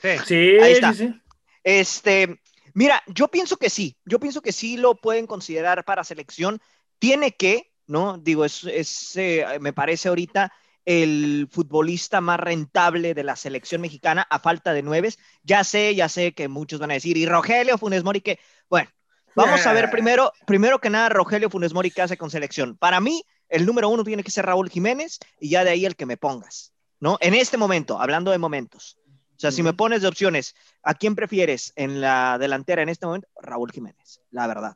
[0.00, 0.92] Sí, sí ahí está.
[0.92, 1.20] Sí, sí.
[1.64, 2.40] Este,
[2.74, 6.60] mira, yo pienso que sí, yo pienso que sí lo pueden considerar para selección.
[6.98, 8.18] Tiene que, ¿no?
[8.18, 10.52] Digo, es, es eh, me parece ahorita
[10.84, 15.10] el futbolista más rentable de la selección mexicana a falta de nueve.
[15.42, 18.40] Ya sé, ya sé que muchos van a decir, y Rogelio Funes Mori, que,
[18.72, 18.88] bueno,
[19.36, 22.78] vamos a ver primero, primero que nada, Rogelio Funes Mori, ¿qué hace con selección?
[22.78, 25.94] Para mí, el número uno tiene que ser Raúl Jiménez y ya de ahí el
[25.94, 27.18] que me pongas, ¿no?
[27.20, 28.96] En este momento, hablando de momentos.
[29.36, 33.04] O sea, si me pones de opciones, ¿a quién prefieres en la delantera en este
[33.04, 33.28] momento?
[33.42, 34.74] Raúl Jiménez, la verdad.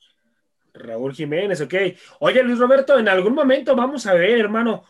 [0.75, 1.75] Raúl Jiménez, ok.
[2.21, 4.85] Oye, Luis Roberto, en algún momento vamos a ver, hermano,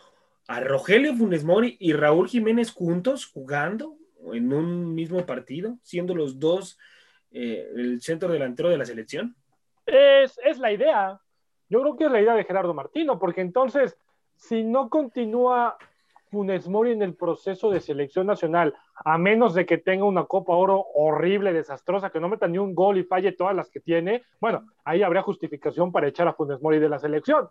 [0.48, 3.96] a Rogelio Funes Mori y Raúl Jiménez juntos jugando
[4.32, 6.76] en un mismo partido, siendo los dos
[7.30, 9.34] eh, el centro delantero de la selección.
[9.84, 11.20] Es, es la idea.
[11.68, 13.96] Yo creo que es la idea de Gerardo Martino, porque entonces,
[14.36, 15.76] si no continúa
[16.30, 18.74] Funes Mori en el proceso de selección nacional,
[19.04, 22.74] a menos de que tenga una Copa Oro horrible, desastrosa, que no meta ni un
[22.74, 26.60] gol y falle todas las que tiene, bueno, ahí habría justificación para echar a Funes
[26.60, 27.48] Mori de la selección.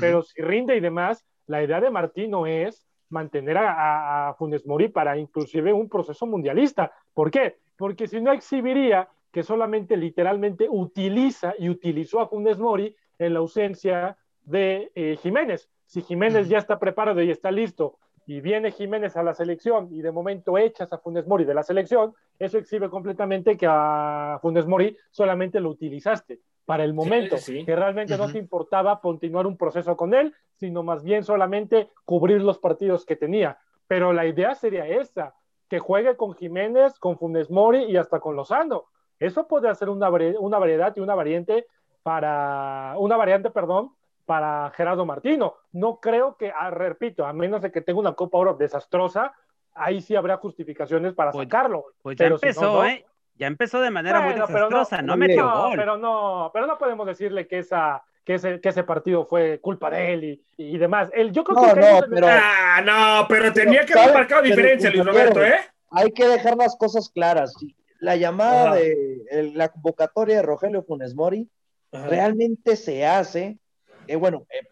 [0.00, 4.88] Pero si rinde y demás, la idea de Martino es mantener a, a, Funes Mori
[4.88, 6.92] para inclusive un proceso mundialista.
[7.14, 7.56] ¿Por qué?
[7.74, 9.08] Porque si no exhibiría
[9.38, 15.70] que solamente literalmente utiliza y utilizó a Funes Mori en la ausencia de eh, Jiménez.
[15.86, 20.02] Si Jiménez ya está preparado y está listo y viene Jiménez a la selección y
[20.02, 24.66] de momento echas a Funes Mori de la selección, eso exhibe completamente que a Funes
[24.66, 27.64] Mori solamente lo utilizaste para el momento, Sí, sí.
[27.64, 32.42] que realmente no te importaba continuar un proceso con él, sino más bien solamente cubrir
[32.42, 33.56] los partidos que tenía.
[33.86, 35.36] Pero la idea sería esa,
[35.68, 38.86] que juegue con Jiménez, con Funes Mori y hasta con Lozano.
[39.20, 41.66] Eso puede hacer una, vari- una variedad y una variante
[42.02, 43.92] para, una variante, perdón,
[44.26, 45.54] para Gerardo Martino.
[45.72, 49.32] No creo que, ah, repito, a menos de que tenga una Copa Oro desastrosa,
[49.74, 51.86] ahí sí habrá justificaciones para Pues- sacarlo.
[52.02, 52.84] Pues ya Pero si no, empezó, no.
[52.86, 53.04] ¿eh?
[53.36, 55.76] Ya empezó de manera Bueno, muy pero no, desastrosa, no, metió no, gol.
[55.76, 59.88] pero no, pero no podemos decirle que esa que ese, que ese partido fue culpa
[59.88, 61.08] de él y, y demás.
[61.14, 64.54] Él, yo creo No, que no, pero- Ah, no, pero tenía que haber marcado Pero,
[64.54, 65.54] diferencia, Luis Roberto, ¿eh?
[65.92, 67.54] Hay que dejar las cosas claras.
[67.98, 68.74] La llamada Ajá.
[68.76, 71.48] de el- la convocatoria de Rogelio Funes Mori
[71.92, 72.06] Ajá.
[72.06, 73.58] realmente se hace.
[74.06, 74.66] eh, bueno, eh,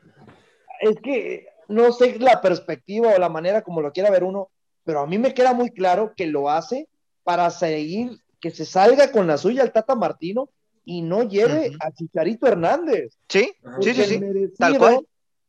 [0.80, 4.50] es que no sé la perspectiva o la manera como lo quiera ver uno,
[4.84, 6.88] pero a mí me queda muy claro que lo hace
[7.24, 10.48] para seguir, que se salga con la suya el Tata Martino
[10.84, 13.18] y no lleve a Chicharito Hernández.
[13.28, 13.50] ¿Sí?
[13.80, 15.06] Sí, sí, merecido- tal cual.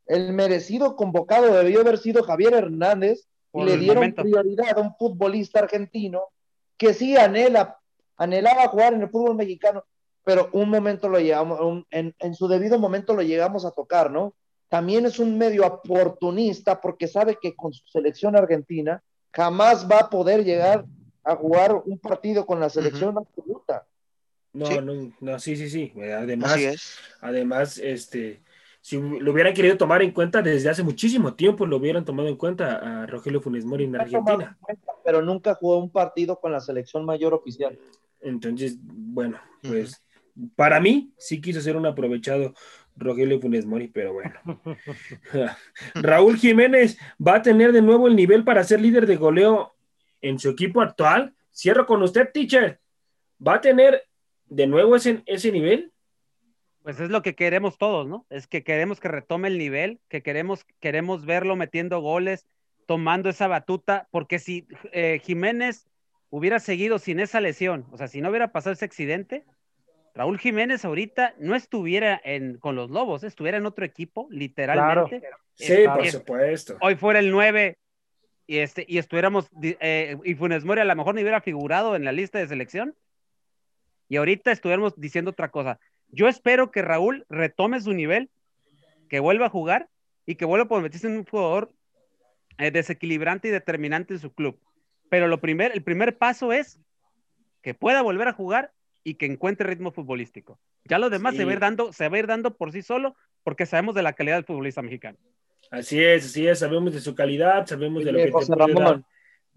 [0.07, 4.23] El merecido convocado debió haber sido Javier Hernández y Por le dieron momento.
[4.23, 6.23] prioridad a un futbolista argentino
[6.77, 7.77] que sí anhela,
[8.17, 9.83] anhelaba jugar en el fútbol mexicano,
[10.23, 14.11] pero un momento lo llegamos, un- en, en su debido momento lo llegamos a tocar,
[14.11, 14.33] ¿no?
[14.69, 19.01] También es un medio oportunista porque sabe que con su selección argentina
[19.33, 20.83] jamás va a poder llegar
[21.23, 23.85] a jugar un partido con la selección absoluta.
[24.53, 24.79] No, Sí.
[24.81, 25.93] no, no, sí, sí, sí.
[26.01, 26.97] Además, Así es.
[27.21, 28.41] además, este,
[28.87, 32.37] si lo hubieran querido tomar en cuenta desde hace muchísimo tiempo, lo hubieran tomado en
[32.37, 34.57] cuenta a Rogelio Funes Mori en Argentina.
[35.03, 37.77] Pero nunca jugó un partido con la selección mayor oficial.
[38.21, 40.01] Entonces, bueno, pues
[40.55, 42.53] para mí sí quiso ser un aprovechado
[42.95, 44.39] Rogelio Funes Mori, pero bueno.
[45.95, 49.75] Raúl Jiménez va a tener de nuevo el nivel para ser líder de goleo
[50.21, 51.35] en su equipo actual.
[51.53, 52.79] Cierro con usted, teacher.
[53.45, 54.05] ¿Va a tener
[54.45, 55.91] de nuevo ese, ese nivel?
[56.87, 58.25] Pues es lo que queremos todos, ¿no?
[58.29, 62.47] Es que queremos que retome el nivel, que queremos, queremos verlo metiendo goles,
[62.85, 65.85] tomando esa batuta, porque si eh, Jiménez
[66.29, 69.43] hubiera seguido sin esa lesión, o sea, si no hubiera pasado ese accidente,
[70.15, 75.27] Raúl Jiménez ahorita no estuviera en, con los Lobos, estuviera en otro equipo, literalmente.
[75.55, 76.77] Sí, Eh, por eh, supuesto.
[76.79, 77.77] Hoy fuera el 9
[78.47, 82.05] y, este, y estuviéramos, eh, y Funes Mori a lo mejor ni hubiera figurado en
[82.05, 82.95] la lista de selección.
[84.07, 85.81] Y ahorita estuviéramos diciendo otra cosa.
[86.09, 88.29] Yo espero que Raúl retome su nivel,
[89.09, 89.89] que vuelva a jugar
[90.25, 91.71] y que vuelva a convertirse en un jugador
[92.57, 94.59] eh, desequilibrante y determinante en su club.
[95.09, 96.79] Pero lo primer, el primer paso es
[97.61, 98.71] que pueda volver a jugar
[99.03, 100.59] y que encuentre ritmo futbolístico.
[100.85, 101.39] Ya lo demás Sí.
[101.39, 103.95] se, va a ir dando, se va a ir dando por sí solo porque sabemos
[103.95, 105.17] de la calidad del futbolista mexicano.
[105.71, 106.59] Así es, así es.
[106.59, 109.05] Sabemos de su calidad, sabemos de lo que te José puede dar, Ramón,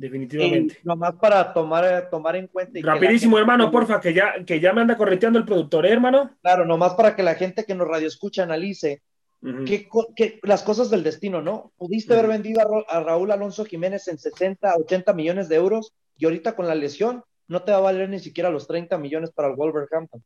[0.01, 0.79] definitivamente.
[0.83, 2.79] Y nomás para tomar, tomar en cuenta.
[2.79, 5.91] y Rapidísimo, gente- hermano, porfa, que ya, que ya me anda correteando el productor, ¿eh,
[5.93, 6.31] hermano.
[6.43, 9.03] Claro, nomás para que la gente que nos radio escucha analice
[9.65, 11.73] qué co- qué- las cosas del destino, ¿no?
[11.79, 16.27] Pudiste haber vendido a, a Raúl Alonso Jiménez en 60, 80 millones de euros y
[16.27, 19.49] ahorita con la lesión no te va a valer ni siquiera los 30 millones para
[19.49, 20.23] el Wolverhampton.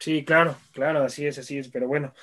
[0.00, 2.14] Sí, claro, claro, así es, así es, pero bueno,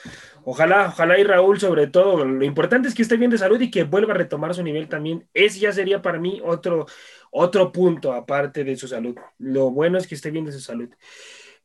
[0.43, 3.69] ojalá, ojalá y Raúl sobre todo, lo importante es que esté bien de salud y
[3.69, 6.87] que vuelva a retomar su nivel también, ese ya sería para mí otro,
[7.29, 10.89] otro punto aparte de su salud, lo bueno es que esté bien de su salud.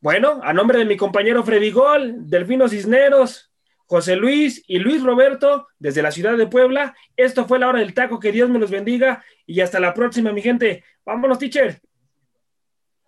[0.01, 3.51] Bueno, a nombre de mi compañero Freddy Gol, Delfino Cisneros,
[3.85, 6.95] José Luis y Luis Roberto desde la ciudad de Puebla.
[7.15, 8.19] Esto fue la hora del taco.
[8.19, 10.83] Que Dios me los bendiga y hasta la próxima, mi gente.
[11.05, 11.79] Vámonos, teacher.